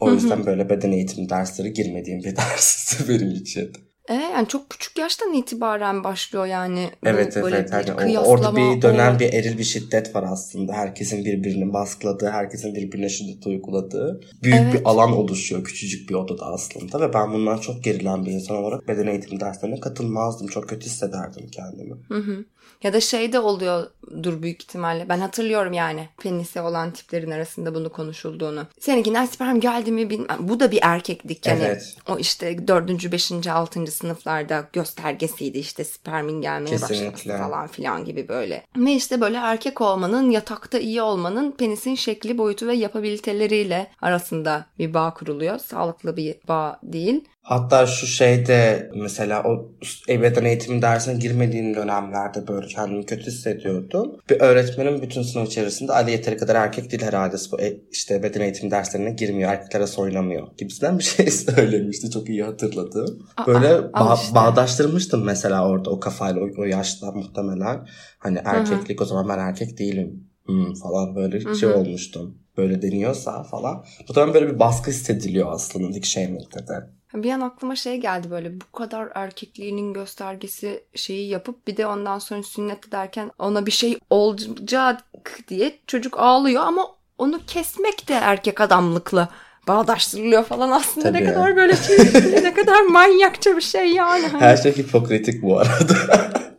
o 0.00 0.12
yüzden 0.12 0.46
böyle 0.46 0.70
beden 0.70 0.92
eğitimi 0.92 1.28
dersleri 1.28 1.72
girmediğim 1.72 2.18
bir 2.18 2.36
ders 2.36 3.08
benim 3.08 3.30
için. 3.30 3.72
E, 4.08 4.14
yani 4.14 4.48
çok 4.48 4.70
küçük 4.70 4.98
yaştan 4.98 5.32
itibaren 5.32 6.04
başlıyor 6.04 6.46
yani. 6.46 6.90
bu 7.02 7.08
Evet 7.08 7.36
böyle 7.36 7.56
evet 7.56 7.72
bir 7.72 7.96
kıyaslama, 7.96 8.28
orada 8.28 8.56
bir 8.56 8.82
dönen 8.82 9.16
o- 9.16 9.18
bir 9.18 9.32
eril 9.32 9.58
bir 9.58 9.64
şiddet 9.64 10.14
var 10.14 10.24
aslında. 10.32 10.72
Herkesin 10.72 11.24
birbirini 11.24 11.72
baskıladığı, 11.72 12.30
herkesin 12.30 12.74
birbirine 12.74 13.08
şiddet 13.08 13.46
uyguladığı 13.46 14.20
büyük 14.42 14.62
Evet. 14.62 14.74
bir 14.74 14.80
alan 14.84 15.12
oluşuyor 15.12 15.64
küçücük 15.64 16.08
bir 16.10 16.14
odada 16.14 16.46
aslında 16.46 17.00
ve 17.00 17.12
ben 17.14 17.32
bundan 17.32 17.58
çok 17.58 17.84
gerilen 17.84 18.26
bir 18.26 18.30
insan 18.30 18.56
olarak 18.56 18.88
beden 18.88 19.06
eğitimi 19.06 19.40
derslerine 19.40 19.80
katılmazdım. 19.80 20.46
Çok 20.46 20.68
kötü 20.68 20.86
hissederdim 20.86 21.46
kendimi. 21.52 21.94
Hı 22.08 22.18
hı. 22.18 22.44
Ya 22.82 22.92
da 22.92 23.00
şey 23.00 23.32
de 23.32 23.40
oluyordur 23.40 24.42
büyük 24.42 24.62
ihtimalle. 24.62 25.08
Ben 25.08 25.18
hatırlıyorum 25.18 25.72
yani 25.72 26.08
penisi 26.22 26.60
olan 26.60 26.90
tiplerin 26.90 27.30
arasında 27.30 27.74
bunu 27.74 27.92
konuşulduğunu. 27.92 28.66
Seninkinden 28.80 29.26
sperm 29.26 29.60
geldi 29.60 29.92
mi 29.92 30.10
bilmem. 30.10 30.36
Bu 30.40 30.60
da 30.60 30.70
bir 30.70 30.78
erkeklik 30.82 31.46
yani. 31.46 31.62
Evet. 31.62 31.96
O 32.08 32.18
işte 32.18 32.68
dördüncü, 32.68 33.12
beşinci, 33.12 33.52
altıncı 33.52 33.92
sınıflarda 33.92 34.68
göstergesiydi 34.72 35.58
işte 35.58 35.84
spermin 35.84 36.40
gelmeye 36.40 36.70
Kesinlikle. 36.70 37.06
başlaması 37.14 37.48
falan 37.48 37.66
filan 37.66 38.04
gibi 38.04 38.28
böyle. 38.28 38.64
Ve 38.76 38.92
işte 38.92 39.20
böyle 39.20 39.36
erkek 39.36 39.80
olmanın, 39.80 40.30
yatakta 40.30 40.78
iyi 40.78 41.02
olmanın 41.02 41.52
penisin 41.52 41.94
şekli, 41.94 42.38
boyutu 42.38 42.66
ve 42.66 42.74
yapabiliteleriyle 42.74 43.90
arasında 44.02 44.66
bir 44.78 44.94
bağ 44.94 45.14
kuruluyor. 45.14 45.58
Sağlıklı 45.58 46.16
bir 46.16 46.36
bağ 46.48 46.80
değil. 46.82 47.24
Hatta 47.48 47.86
şu 47.86 48.06
şeyde 48.06 48.90
mesela 48.94 49.42
o 49.44 49.72
beden 50.08 50.44
eğitimi 50.44 50.82
dersine 50.82 51.14
girmediğim 51.18 51.74
dönemlerde 51.74 52.48
böyle 52.48 52.66
kendimi 52.66 53.06
kötü 53.06 53.26
hissediyordum. 53.26 54.16
Bir 54.30 54.40
öğretmenim 54.40 55.02
bütün 55.02 55.22
sınıf 55.22 55.48
içerisinde 55.48 55.92
Ali 55.92 56.10
yeteri 56.10 56.36
kadar 56.36 56.54
erkek 56.54 56.90
değil 56.90 57.02
herhalde 57.02 57.36
bu 57.52 57.60
e- 57.60 57.80
işte 57.90 58.22
beden 58.22 58.40
eğitimi 58.40 58.70
derslerine 58.70 59.10
girmiyor, 59.10 59.50
erkeklere 59.50 59.86
soynamıyor 59.86 60.48
gibisinden 60.58 60.98
bir 60.98 61.04
şey 61.04 61.30
söylemişti. 61.30 62.10
Çok 62.10 62.28
iyi 62.28 62.42
hatırladım. 62.44 63.26
Aa, 63.36 63.46
Böyle 63.46 63.68
ba- 63.68 64.22
işte. 64.22 64.34
bağdaştırmıştım 64.34 65.24
mesela 65.24 65.68
orada 65.68 65.90
o 65.90 66.00
kafayla 66.00 66.40
o, 66.40 66.48
o 66.58 66.64
yaşta 66.64 67.12
muhtemelen. 67.12 67.86
Hani 68.18 68.38
erkeklik 68.44 69.02
o 69.02 69.04
zaman 69.04 69.28
ben 69.28 69.38
erkek 69.38 69.78
değilim 69.78 70.24
hmm, 70.46 70.74
falan 70.74 71.16
böyle 71.16 71.54
şey 71.54 71.68
olmuştum. 71.68 72.38
Böyle 72.56 72.82
deniyorsa 72.82 73.42
falan. 73.42 73.84
Bu 74.08 74.12
zaman 74.12 74.34
böyle 74.34 74.48
bir 74.54 74.58
baskı 74.58 74.90
hissediliyor 74.90 75.52
aslında 75.52 75.94
Dick 75.94 76.06
Shaming'de 76.06 76.66
de. 76.68 76.97
Bir 77.14 77.32
an 77.32 77.40
aklıma 77.40 77.76
şey 77.76 77.96
geldi 77.96 78.30
böyle 78.30 78.60
bu 78.60 78.72
kadar 78.72 79.08
erkekliğinin 79.14 79.92
göstergesi 79.92 80.84
şeyi 80.94 81.28
yapıp 81.28 81.66
bir 81.66 81.76
de 81.76 81.86
ondan 81.86 82.18
sonra 82.18 82.42
sünnet 82.42 82.88
ederken 82.88 83.30
ona 83.38 83.66
bir 83.66 83.70
şey 83.70 83.98
olacak 84.10 85.04
diye 85.48 85.78
çocuk 85.86 86.18
ağlıyor 86.18 86.62
ama 86.62 86.88
onu 87.18 87.40
kesmek 87.46 88.08
de 88.08 88.14
erkek 88.14 88.60
adamlıkla 88.60 89.28
bağdaştırılıyor 89.68 90.44
falan 90.44 90.70
aslında 90.70 91.10
ne 91.10 91.18
Tabii. 91.18 91.34
kadar 91.34 91.56
böyle 91.56 91.76
çirkin, 91.76 92.44
ne 92.44 92.54
kadar 92.54 92.82
manyakça 92.82 93.56
bir 93.56 93.62
şey 93.62 93.92
yani. 93.92 94.28
Her 94.28 94.56
şey 94.56 94.76
hipokritik 94.76 95.42
bu 95.42 95.58
arada. 95.58 95.94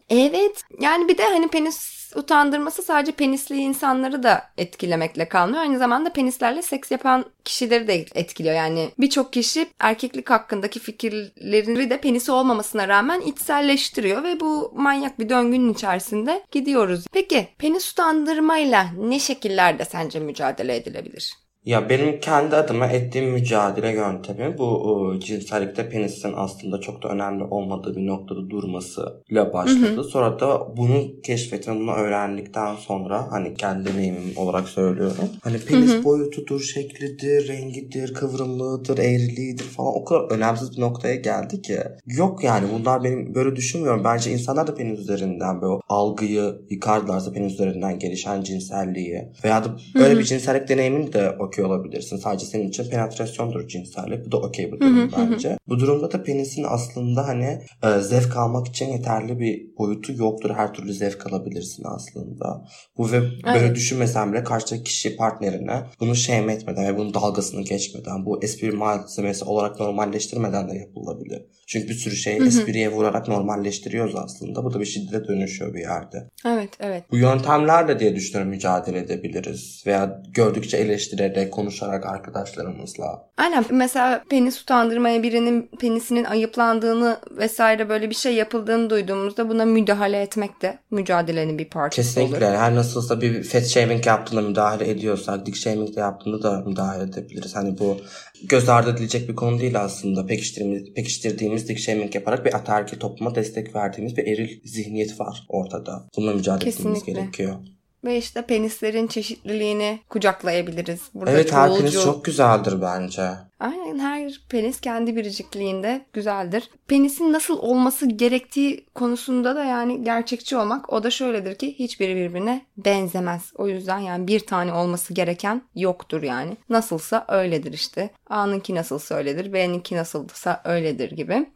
Evet. 0.09 0.63
Yani 0.79 1.07
bir 1.07 1.17
de 1.17 1.23
hani 1.23 1.47
penis 1.47 1.98
utandırması 2.15 2.81
sadece 2.81 3.11
penisli 3.11 3.55
insanları 3.55 4.23
da 4.23 4.43
etkilemekle 4.57 5.29
kalmıyor. 5.29 5.61
Aynı 5.61 5.77
zamanda 5.77 6.13
penislerle 6.13 6.61
seks 6.61 6.91
yapan 6.91 7.25
kişileri 7.45 7.87
de 7.87 8.05
etkiliyor. 8.15 8.55
Yani 8.55 8.89
birçok 8.99 9.33
kişi 9.33 9.67
erkeklik 9.79 10.29
hakkındaki 10.29 10.79
fikirleri 10.79 11.89
de 11.89 12.01
penisi 12.01 12.31
olmamasına 12.31 12.87
rağmen 12.87 13.21
içselleştiriyor 13.21 14.23
ve 14.23 14.39
bu 14.39 14.71
manyak 14.75 15.19
bir 15.19 15.29
döngünün 15.29 15.73
içerisinde 15.73 16.43
gidiyoruz. 16.51 17.05
Peki 17.11 17.47
penis 17.57 17.91
utandırmayla 17.91 18.87
ne 18.97 19.19
şekillerde 19.19 19.85
sence 19.85 20.19
mücadele 20.19 20.75
edilebilir? 20.75 21.33
Ya 21.69 21.89
benim 21.89 22.19
kendi 22.19 22.55
adıma 22.55 22.85
ettiğim 22.87 23.31
mücadele 23.31 23.91
yöntemi 23.91 24.57
bu 24.57 24.63
o, 24.63 25.19
cinsellikte 25.19 25.89
penisin 25.89 26.33
aslında 26.35 26.81
çok 26.81 27.03
da 27.03 27.09
önemli 27.09 27.43
olmadığı 27.43 27.95
bir 27.95 28.07
noktada 28.07 28.49
durmasıyla 28.49 29.53
başladı. 29.53 29.95
Hı 29.95 29.99
hı. 29.99 30.03
Sonra 30.03 30.39
da 30.39 30.77
bunu 30.77 31.21
keşfettim, 31.23 31.79
bunu 31.79 31.91
öğrendikten 31.91 32.75
sonra 32.75 33.31
hani 33.31 33.53
kendi 33.53 33.89
deneyimim 33.89 34.33
olarak 34.35 34.67
söylüyorum. 34.67 35.29
Hani 35.43 35.59
penis 35.59 35.91
hı 35.91 35.97
hı. 35.97 36.03
boyutudur, 36.03 36.61
şeklidir, 36.61 37.47
rengidir, 37.47 38.13
kıvrımlığıdır, 38.13 38.97
eğriliğidir 38.97 39.63
falan 39.63 39.93
o 39.95 40.05
kadar 40.05 40.31
önemsiz 40.31 40.77
bir 40.77 40.81
noktaya 40.81 41.15
geldi 41.15 41.61
ki. 41.61 41.79
Yok 42.05 42.43
yani 42.43 42.67
bunlar 42.73 43.03
benim 43.03 43.35
böyle 43.35 43.55
düşünmüyorum. 43.55 44.03
Bence 44.03 44.31
insanlar 44.31 44.67
da 44.67 44.75
penis 44.75 44.99
üzerinden 44.99 45.61
böyle 45.61 45.81
algıyı 45.89 46.61
yıkarlarsa 46.69 47.31
penis 47.31 47.53
üzerinden 47.53 47.99
gelişen 47.99 48.41
cinselliği 48.41 49.29
veya 49.43 49.63
da 49.63 49.77
böyle 49.95 50.11
hı 50.11 50.15
hı. 50.15 50.19
bir 50.19 50.25
cinsellik 50.25 50.69
deneyimini 50.69 51.13
de 51.13 51.29
okey 51.39 51.58
yapıyor 51.59 51.79
olabilirsin. 51.79 52.17
Sadece 52.17 52.45
senin 52.45 52.69
için 52.69 52.89
penetrasyondur 52.89 53.67
cinsellik. 53.67 54.25
Bu 54.25 54.31
da 54.31 54.37
okey 54.37 54.71
bir 54.71 54.79
durum 54.79 55.11
bence. 55.17 55.57
Bu 55.67 55.79
durumda 55.79 56.11
da 56.11 56.23
penisin 56.23 56.65
aslında 56.67 57.27
hani 57.27 57.59
e, 57.83 57.99
zevk 57.99 58.37
almak 58.37 58.67
için 58.67 58.85
yeterli 58.85 59.39
bir 59.39 59.77
boyutu 59.77 60.13
yoktur. 60.13 60.49
Her 60.55 60.73
türlü 60.73 60.93
zevk 60.93 61.27
alabilirsin 61.27 61.83
aslında. 61.87 62.65
Bu 62.97 63.11
ve 63.11 63.21
böyle 63.21 63.65
evet. 63.65 63.75
düşünmesen 63.75 64.33
bile 64.33 64.43
karşıdaki 64.43 64.83
kişi 64.83 65.15
partnerine 65.15 65.83
bunu 65.99 66.15
şeyme 66.15 66.53
etmeden 66.53 66.85
ve 66.85 66.97
bunun 66.97 67.13
dalgasını 67.13 67.61
geçmeden 67.61 68.25
bu 68.25 68.43
espri 68.43 68.71
malzemesi 68.71 69.45
olarak 69.45 69.79
normalleştirmeden 69.79 70.69
de 70.69 70.77
yapılabilir. 70.77 71.41
Çünkü 71.67 71.89
bir 71.89 71.93
sürü 71.93 72.15
şey 72.15 72.37
espriye 72.37 72.91
vurarak 72.91 73.27
normalleştiriyoruz 73.27 74.15
aslında. 74.15 74.63
Bu 74.63 74.73
da 74.73 74.79
bir 74.79 74.85
şiddete 74.85 75.27
dönüşüyor 75.27 75.73
bir 75.73 75.79
yerde. 75.79 76.29
Evet, 76.45 76.69
evet. 76.79 77.03
Bu 77.11 77.17
yöntemlerle 77.17 77.99
diye 77.99 78.15
düşünüyorum 78.15 78.49
mücadele 78.49 78.99
edebiliriz. 78.99 79.83
Veya 79.85 80.23
gördükçe 80.33 80.77
eleştirerek, 80.77 81.48
konuşarak 81.49 82.05
arkadaşlarımızla. 82.05 83.29
Aynen. 83.37 83.65
Mesela 83.71 84.23
penis 84.29 84.61
utandırmaya 84.61 85.23
birinin 85.23 85.69
penisinin 85.79 86.23
ayıplandığını 86.23 87.17
vesaire 87.31 87.89
böyle 87.89 88.09
bir 88.09 88.15
şey 88.15 88.33
yapıldığını 88.33 88.89
duyduğumuzda 88.89 89.49
buna 89.49 89.65
müdahale 89.65 90.21
etmek 90.21 90.61
de 90.61 90.79
mücadelenin 90.91 91.59
bir 91.59 91.69
parçası 91.69 92.15
Kesinlikle. 92.15 92.47
olur. 92.47 92.55
Her 92.55 92.75
nasılsa 92.75 93.21
bir 93.21 93.43
fat 93.43 93.65
shaming 93.65 94.07
yaptığında 94.07 94.41
müdahale 94.41 94.89
ediyorsak, 94.89 95.45
dick 95.45 95.57
shaming 95.57 95.95
de 95.95 95.99
yaptığında 95.99 96.43
da 96.43 96.63
müdahale 96.67 97.03
edebiliriz. 97.03 97.55
Hani 97.55 97.79
bu 97.79 97.97
göz 98.43 98.69
ardı 98.69 98.89
edilecek 98.89 99.29
bir 99.29 99.35
konu 99.35 99.59
değil 99.59 99.81
aslında. 99.81 100.25
Pekiştirdiğimiz, 100.25 100.93
pekiştirdiğimiz 100.93 101.69
dick 101.69 101.79
shaming 101.79 102.15
yaparak 102.15 102.45
bir 102.45 102.53
ataerkil 102.53 102.99
topluma 102.99 103.35
destek 103.35 103.75
verdiğimiz 103.75 104.17
bir 104.17 104.27
eril 104.27 104.61
zihniyet 104.65 105.19
var 105.19 105.45
ortada. 105.49 106.07
Bununla 106.17 106.33
mücadele 106.33 106.69
etmemiz 106.69 107.03
gerekiyor. 107.03 107.55
Ve 108.03 108.17
işte 108.17 108.41
penislerin 108.41 109.07
çeşitliliğini 109.07 109.99
kucaklayabiliriz. 110.09 111.01
Burada 111.13 111.31
evet 111.31 111.53
her 111.53 111.77
penis 111.77 112.03
çok 112.03 112.25
güzeldir 112.25 112.81
bence. 112.81 113.29
Aynen 113.59 113.99
her 113.99 114.41
penis 114.49 114.81
kendi 114.81 115.15
biricikliğinde 115.15 116.05
güzeldir. 116.13 116.69
Penisin 116.87 117.33
nasıl 117.33 117.57
olması 117.59 118.05
gerektiği 118.05 118.85
konusunda 118.95 119.55
da 119.55 119.63
yani 119.63 120.03
gerçekçi 120.03 120.57
olmak 120.57 120.93
o 120.93 121.03
da 121.03 121.11
şöyledir 121.11 121.55
ki 121.55 121.79
hiçbiri 121.79 122.15
birbirine 122.15 122.65
benzemez. 122.77 123.51
O 123.55 123.67
yüzden 123.67 123.99
yani 123.99 124.27
bir 124.27 124.39
tane 124.39 124.73
olması 124.73 125.13
gereken 125.13 125.61
yoktur 125.75 126.23
yani. 126.23 126.57
Nasılsa 126.69 127.25
öyledir 127.27 127.73
işte. 127.73 128.09
A'nınki 128.29 128.75
nasılsa 128.75 129.15
öyledir, 129.15 129.53
B'ninki 129.53 129.95
nasılsa 129.95 130.61
öyledir 130.65 131.11
gibi. 131.11 131.49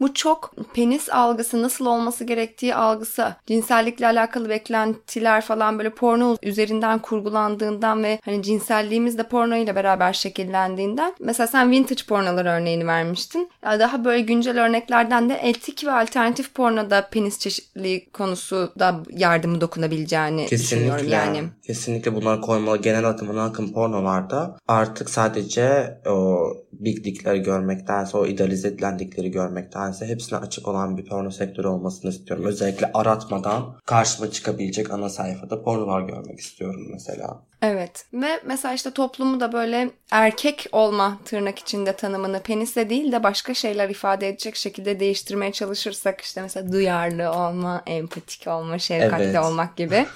Bu 0.00 0.14
çok 0.14 0.54
penis 0.74 1.10
algısı 1.10 1.62
nasıl 1.62 1.86
olması 1.86 2.24
gerektiği 2.24 2.74
algısı, 2.74 3.34
cinsellikle 3.46 4.06
alakalı 4.06 4.48
beklentiler 4.48 5.40
falan 5.40 5.78
böyle 5.78 5.90
porno 5.90 6.36
üzerinden 6.42 6.98
kurgulandığından 6.98 8.02
ve 8.02 8.18
hani 8.24 8.42
cinselliğimiz 8.42 9.18
de 9.18 9.22
porno 9.22 9.56
ile 9.56 9.74
beraber 9.74 10.12
şekillendiğinden. 10.12 11.14
Mesela 11.20 11.46
sen 11.46 11.70
vintage 11.70 12.02
pornolar 12.08 12.58
örneğini 12.60 12.86
vermiştin. 12.86 13.50
Daha 13.64 14.04
böyle 14.04 14.20
güncel 14.20 14.64
örneklerden 14.64 15.28
de 15.30 15.34
etik 15.34 15.84
ve 15.84 15.92
alternatif 15.92 16.54
pornoda 16.54 17.08
penis 17.10 17.38
çeşitliliği 17.38 18.10
konusu 18.10 18.72
da 18.78 18.96
yardımı 19.10 19.60
dokunabileceğini 19.60 20.46
Kesinlikle. 20.46 20.76
düşünüyorum 20.76 21.08
yani. 21.08 21.42
Kesinlikle 21.66 22.14
bunlar 22.14 22.40
koymalı. 22.40 22.78
Genel 22.82 23.04
akımına 23.04 23.44
akım 23.44 23.72
pornolarda 23.72 24.56
artık 24.68 25.10
sadece 25.10 25.98
o 26.06 26.38
big 26.72 27.04
dickleri 27.04 27.42
görmektense 27.42 28.18
o 28.18 28.26
idealize 28.26 28.68
edilen 28.68 28.98
dickleri 28.98 29.30
görmektense 29.30 30.06
hepsine 30.06 30.38
açık 30.38 30.68
olan 30.68 30.96
bir 30.96 31.04
porno 31.04 31.30
sektörü 31.30 31.68
olmasını 31.68 32.10
istiyorum. 32.10 32.44
Özellikle 32.44 32.90
aratmadan 32.94 33.76
karşıma 33.86 34.30
çıkabilecek 34.30 34.90
ana 34.90 35.08
sayfada 35.08 35.62
pornolar 35.62 36.02
görmek 36.02 36.38
istiyorum 36.38 36.88
mesela. 36.92 37.42
Evet 37.62 38.06
ve 38.12 38.40
mesela 38.46 38.74
işte 38.74 38.90
toplumu 38.90 39.40
da 39.40 39.52
böyle 39.52 39.90
erkek 40.10 40.66
olma 40.72 41.18
tırnak 41.24 41.58
içinde 41.58 41.92
tanımını 41.92 42.42
penisle 42.42 42.90
değil 42.90 43.12
de 43.12 43.22
başka 43.22 43.54
şeyler 43.54 43.88
ifade 43.88 44.28
edecek 44.28 44.56
şekilde 44.56 45.00
değiştirmeye 45.00 45.52
çalışırsak 45.52 46.20
işte 46.20 46.42
mesela 46.42 46.72
duyarlı 46.72 47.30
olma, 47.30 47.82
empatik 47.86 48.46
olma, 48.46 48.78
şefkatli 48.78 49.24
evet. 49.24 49.44
olmak 49.44 49.76
gibi 49.76 50.06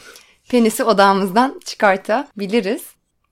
penisi 0.48 0.84
odamızdan 0.84 1.60
çıkartabiliriz. 1.64 2.82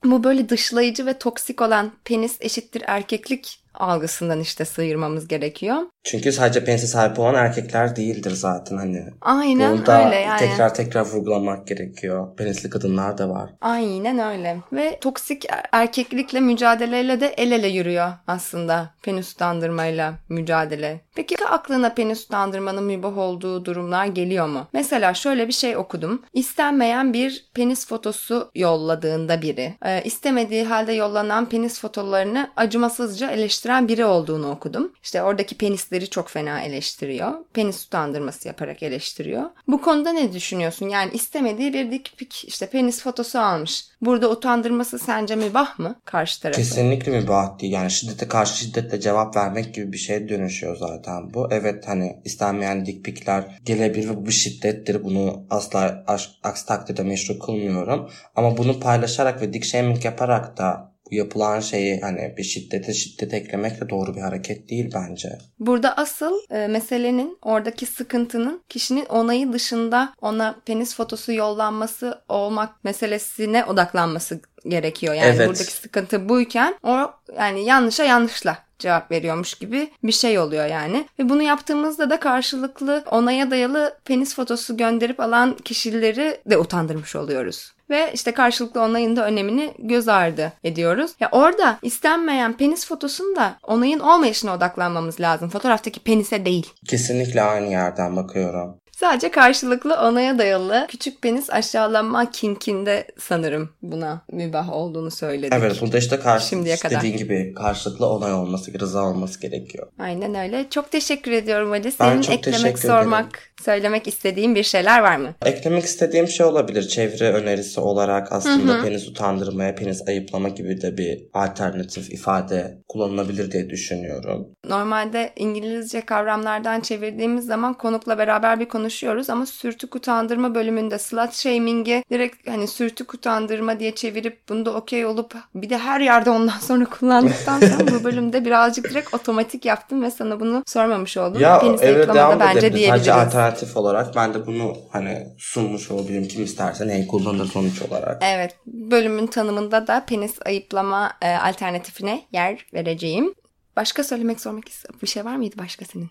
Bu 0.05 0.25
böyle 0.25 0.49
dışlayıcı 0.49 1.07
ve 1.07 1.19
toksik 1.19 1.61
olan 1.63 1.93
penis 2.05 2.37
eşittir 2.41 2.83
erkeklik 2.87 3.61
algısından 3.75 4.41
işte 4.41 4.65
sıyırmamız 4.65 5.29
gerekiyor. 5.29 5.77
Çünkü 6.05 6.33
sadece 6.33 6.65
penise 6.65 6.87
sahip 6.87 7.19
olan 7.19 7.35
erkekler 7.35 7.97
değildir 7.97 8.31
zaten 8.31 8.77
hani. 8.77 9.05
Aynen 9.21 9.79
Burada 9.79 10.07
öyle 10.07 10.17
yani. 10.17 10.39
tekrar 10.39 10.75
tekrar 10.75 11.07
vurgulamak 11.07 11.67
gerekiyor. 11.67 12.37
Penisli 12.37 12.71
kadınlar 12.71 13.19
da 13.19 13.29
var. 13.29 13.51
Aynen 13.61 14.19
öyle. 14.19 14.57
Ve 14.73 14.99
toksik 15.01 15.47
erkeklikle 15.73 16.41
mücadeleyle 16.41 17.21
de 17.21 17.27
el 17.27 17.53
ele 17.53 17.69
yürüyor 17.69 18.13
aslında 18.27 18.91
penis 19.03 19.33
utandırmayla 19.33 20.15
mücadele. 20.29 21.01
Peki 21.21 21.47
aklına 21.47 21.95
penis 21.95 22.25
utandırmanın 22.25 22.85
mübah 22.85 23.19
olduğu 23.19 23.65
durumlar 23.65 24.07
geliyor 24.07 24.47
mu? 24.47 24.67
Mesela 24.73 25.15
şöyle 25.15 25.49
bir 25.49 25.53
şey 25.53 25.77
okudum. 25.77 26.23
İstenmeyen 26.33 27.13
bir 27.13 27.45
penis 27.55 27.87
fotosu 27.87 28.51
yolladığında 28.55 29.43
biri, 29.43 29.75
e, 29.85 30.03
istemediği 30.05 30.65
halde 30.65 30.93
yollanan 30.93 31.49
penis 31.49 31.81
fotolarını 31.81 32.51
acımasızca 32.57 33.31
eleştiren 33.31 33.89
biri 33.89 34.05
olduğunu 34.05 34.51
okudum. 34.51 34.93
İşte 35.03 35.23
oradaki 35.23 35.55
penis 35.59 35.71
penisleri 35.71 36.11
çok 36.11 36.29
fena 36.29 36.61
eleştiriyor. 36.61 37.33
Penis 37.53 37.87
utandırması 37.87 38.49
yaparak 38.49 38.83
eleştiriyor. 38.83 39.45
Bu 39.69 39.83
konuda 39.83 40.13
ne 40.13 40.33
düşünüyorsun? 40.33 40.89
Yani 40.89 41.11
istemediği 41.13 41.73
bir 41.73 41.91
dik 41.91 42.15
pik 42.17 42.45
işte 42.45 42.67
penis 42.67 43.03
fotosu 43.03 43.39
almış. 43.39 43.85
Burada 44.01 44.31
utandırması 44.31 44.99
sence 44.99 45.37
mübah 45.37 45.79
mı 45.79 45.95
karşı 46.05 46.43
tarafı? 46.43 46.61
Kesinlikle 46.61 47.21
mübah 47.21 47.59
değil. 47.59 47.73
Yani 47.73 47.91
şiddete 47.91 48.29
karşı 48.29 48.59
şiddetle 48.59 49.01
cevap 49.01 49.37
vermek 49.37 49.75
gibi 49.75 49.93
bir 49.93 49.99
şeye 49.99 50.29
dönüşüyor 50.29 50.77
zaten 50.77 51.10
bu. 51.35 51.49
Evet 51.51 51.89
hani 51.89 52.17
istenmeyen 52.25 52.87
dik 52.87 53.05
pikler 53.05 53.45
gelebilir 53.65 54.09
ve 54.11 54.27
bu 54.27 54.31
şiddettir. 54.31 55.05
Bunu 55.05 55.47
asla 55.51 56.05
aksi 56.43 56.67
takdirde 56.67 57.03
meşru 57.03 57.39
kılmıyorum. 57.39 58.11
Ama 58.37 58.57
bunu 58.57 58.81
paylaşarak 58.81 59.43
ve 59.43 59.53
dik 59.53 59.65
shaming 59.65 60.05
yaparak 60.05 60.59
da 60.59 60.91
yapılan 61.11 61.61
şeyi 61.61 62.01
hani 62.01 62.35
bir 62.37 62.43
şiddete 62.43 62.95
şiddet 62.95 63.35
eklemek 63.35 63.81
de 63.81 63.91
doğru 63.91 64.15
bir 64.15 64.21
hareket 64.21 64.69
değil 64.71 64.91
bence. 64.95 65.39
Burada 65.59 65.97
asıl 65.97 66.35
e, 66.51 66.67
meselenin 66.67 67.39
oradaki 67.43 67.87
sıkıntının 67.87 68.63
kişinin 68.69 69.05
onayı 69.05 69.53
dışında 69.53 70.15
ona 70.21 70.57
penis 70.67 70.97
fotosu 70.97 71.33
yollanması 71.33 72.23
olmak 72.29 72.85
meselesine 72.85 73.65
odaklanması 73.65 74.41
gerekiyor. 74.69 75.15
Yani 75.15 75.35
evet. 75.37 75.49
buradaki 75.49 75.73
sıkıntı 75.73 76.29
buyken 76.29 76.75
o 76.83 77.11
yani 77.37 77.65
yanlışa 77.65 78.05
yanlışla 78.05 78.70
cevap 78.81 79.11
veriyormuş 79.11 79.55
gibi 79.55 79.91
bir 80.05 80.13
şey 80.13 80.39
oluyor 80.39 80.67
yani. 80.67 81.07
Ve 81.19 81.29
bunu 81.29 81.43
yaptığımızda 81.43 82.11
da 82.11 82.21
karşılıklı 82.21 83.05
onaya 83.11 83.51
dayalı 83.51 83.95
penis 84.05 84.35
fotosu 84.35 84.77
gönderip 84.77 85.21
alan 85.21 85.57
kişileri 85.57 86.41
de 86.47 86.59
utandırmış 86.59 87.17
oluyoruz 87.17 87.73
ve 87.91 88.11
işte 88.15 88.33
karşılıklı 88.33 88.83
onayın 88.83 89.17
da 89.17 89.27
önemini 89.27 89.75
göz 89.79 90.09
ardı 90.09 90.53
ediyoruz. 90.65 91.11
Ya 91.21 91.29
orada 91.33 91.79
istenmeyen 91.83 92.53
penis 92.57 92.87
fotosunda 92.87 93.57
onayın 93.63 94.01
olmayışına 94.01 94.55
odaklanmamız 94.55 95.21
lazım. 95.21 95.49
Fotoğraftaki 95.49 96.01
penise 96.01 96.45
değil. 96.45 96.73
Kesinlikle 96.89 97.43
aynı 97.43 97.71
yerden 97.71 98.17
bakıyorum. 98.17 98.80
Sadece 99.01 99.31
karşılıklı 99.31 99.95
onaya 99.95 100.39
dayalı 100.39 100.87
küçük 100.89 101.23
penis 101.23 101.51
aşağılanma 101.51 102.31
kinkinde 102.31 103.07
sanırım 103.19 103.71
buna 103.83 104.23
mübah 104.33 104.73
olduğunu 104.73 105.11
söyledik. 105.11 105.53
Evet 105.57 105.81
burada 105.81 105.99
işte 105.99 106.21
karşı, 106.21 106.49
Şimdiye 106.49 106.77
kadar. 106.77 106.99
dediğin 106.99 107.17
gibi 107.17 107.55
karşılıklı 107.55 108.07
onay 108.07 108.33
olması, 108.33 108.81
rıza 108.81 109.05
olması 109.05 109.41
gerekiyor. 109.41 109.87
Aynen 109.99 110.35
öyle. 110.35 110.67
Çok 110.71 110.91
teşekkür 110.91 111.33
ediyorum 111.33 111.73
Ali. 111.73 111.93
Senin 111.93 112.23
eklemek 112.23 112.79
sormak 112.79 113.25
ederim. 113.25 113.51
Söylemek 113.65 114.09
istediğin 114.09 114.55
bir 114.55 114.63
şeyler 114.63 115.01
var 115.01 115.17
mı? 115.17 115.35
Eklemek 115.45 115.85
istediğim 115.85 116.29
şey 116.29 116.47
olabilir. 116.47 116.89
Çevre 116.89 117.33
önerisi 117.33 117.81
olarak 117.81 118.33
aslında 118.33 118.73
Hı 118.73 118.79
hı. 118.79 118.83
penis 118.83 119.09
utandırmaya, 119.09 119.75
penis 119.75 120.09
ayıplama 120.09 120.49
gibi 120.49 120.81
de 120.81 120.99
bir 120.99 121.21
alternatif 121.35 122.13
ifade 122.13 122.79
kullanılabilir 122.89 123.51
diye 123.51 123.71
düşünüyorum. 123.71 124.49
Normalde 124.69 125.33
İngilizce 125.37 126.01
kavramlardan 126.01 126.81
çevirdiğimiz 126.81 127.47
zaman 127.47 127.75
konukla 127.75 128.19
beraber 128.19 128.61
bir 128.61 128.69
konuşuyoruz 128.91 129.31
ama 129.31 129.47
sürtük 129.47 129.95
utandırma 129.97 130.55
bölümünde 130.55 130.99
slut 130.99 131.33
shaming'i 131.33 132.05
direkt 132.11 132.49
hani 132.49 132.69
sürtük 132.69 133.15
utandırma 133.15 133.81
diye 133.81 133.95
çevirip 133.95 134.49
bunda 134.49 134.75
okey 134.75 135.07
olup 135.07 135.35
bir 135.55 135.71
de 135.71 135.79
her 135.79 136.01
yerde 136.01 136.31
ondan 136.31 136.59
sonra 136.59 136.85
kullandıktan 136.85 137.61
sonra 137.71 137.87
bu 138.01 138.05
bölümde 138.05 138.45
birazcık 138.45 138.91
direkt 138.91 139.15
otomatik 139.15 139.65
yaptım 139.65 140.03
ve 140.03 140.11
sana 140.11 140.41
bunu 140.41 140.63
sormamış 140.67 141.17
oldum. 141.17 141.41
Ya 141.41 141.59
Penis 141.61 141.81
evet 141.83 142.15
devam 142.15 142.41
bence 142.41 142.59
edebilir. 142.59 142.77
diyebiliriz. 142.77 143.07
Sadece 143.07 143.13
alternatif 143.13 143.77
olarak 143.77 144.17
ben 144.17 144.35
de 144.35 144.47
bunu 144.47 144.77
hani 144.93 145.27
sunmuş 145.39 145.91
olayım. 145.91 146.29
Kim 146.29 146.45
isterse 146.45 146.89
neyi 146.89 147.07
kullanır 147.07 147.47
sonuç 147.47 147.83
olarak. 147.83 148.23
Evet, 148.27 148.57
bölümün 148.67 149.27
tanımında 149.27 149.87
da 149.87 150.05
penis 150.09 150.35
ayıplama 150.47 151.13
e, 151.23 151.29
alternatifine 151.37 152.23
yer 152.33 152.67
vereceğim. 152.75 153.35
Başka 153.77 154.05
söylemek 154.05 154.41
sormak 154.41 154.65
ist- 154.69 155.03
bir 155.03 155.07
şey 155.07 155.25
var 155.25 155.37
mıydı 155.37 155.57
başka 155.59 155.85
senin? 155.85 156.11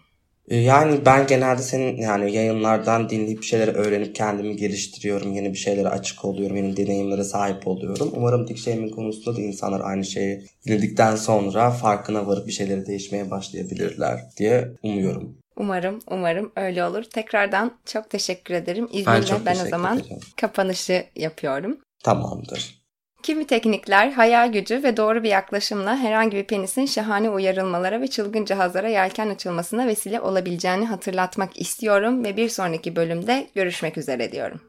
Ee, 0.49 0.55
Yani 0.57 1.05
ben 1.05 1.27
genelde 1.27 1.61
senin 1.61 1.97
yani 1.97 2.35
yayınlardan 2.35 3.09
dinleyip 3.09 3.41
bir 3.41 3.45
şeyleri 3.45 3.71
öğrenip 3.71 4.15
kendimi 4.15 4.55
geliştiriyorum. 4.55 5.33
Yeni 5.33 5.53
bir 5.53 5.57
şeylere 5.57 5.87
açık 5.89 6.25
oluyorum. 6.25 6.55
Yeni 6.55 6.77
deneyimlere 6.77 7.23
sahip 7.23 7.67
oluyorum. 7.67 8.11
Umarım 8.15 8.47
dik 8.47 8.57
shaming 8.57 8.95
konusunda 8.95 9.37
da 9.37 9.41
insanlar 9.41 9.81
aynı 9.83 10.05
şeyi 10.05 10.45
dinledikten 10.67 11.15
sonra 11.15 11.71
farkına 11.71 12.27
varıp 12.27 12.47
bir 12.47 12.51
şeyleri 12.51 12.85
değişmeye 12.85 13.31
başlayabilirler 13.31 14.19
diye 14.37 14.71
umuyorum. 14.83 15.37
Umarım, 15.57 15.99
umarım 16.11 16.51
öyle 16.55 16.83
olur. 16.83 17.03
Tekrardan 17.03 17.71
çok 17.85 18.09
teşekkür 18.09 18.53
ederim. 18.53 18.89
Ben 18.93 18.99
İzninle 18.99 19.25
çok 19.25 19.45
ben 19.45 19.59
o 19.65 19.69
zaman 19.69 19.99
ederim. 19.99 20.19
kapanışı 20.41 21.05
yapıyorum. 21.15 21.77
Tamamdır. 22.03 22.78
Kimi 23.23 23.47
teknikler, 23.47 24.11
hayal 24.11 24.51
gücü 24.51 24.83
ve 24.83 24.97
doğru 24.97 25.23
bir 25.23 25.29
yaklaşımla 25.29 25.97
herhangi 25.97 26.37
bir 26.37 26.43
penisin 26.43 26.85
şahane 26.85 27.29
uyarılmalara 27.29 28.01
ve 28.01 28.07
çılgın 28.07 28.45
cihazlara 28.45 28.89
yelken 28.89 29.29
açılmasına 29.29 29.87
vesile 29.87 30.21
olabileceğini 30.21 30.85
hatırlatmak 30.85 31.61
istiyorum 31.61 32.23
ve 32.23 32.37
bir 32.37 32.49
sonraki 32.49 32.95
bölümde 32.95 33.47
görüşmek 33.55 33.97
üzere 33.97 34.31
diyorum. 34.31 34.68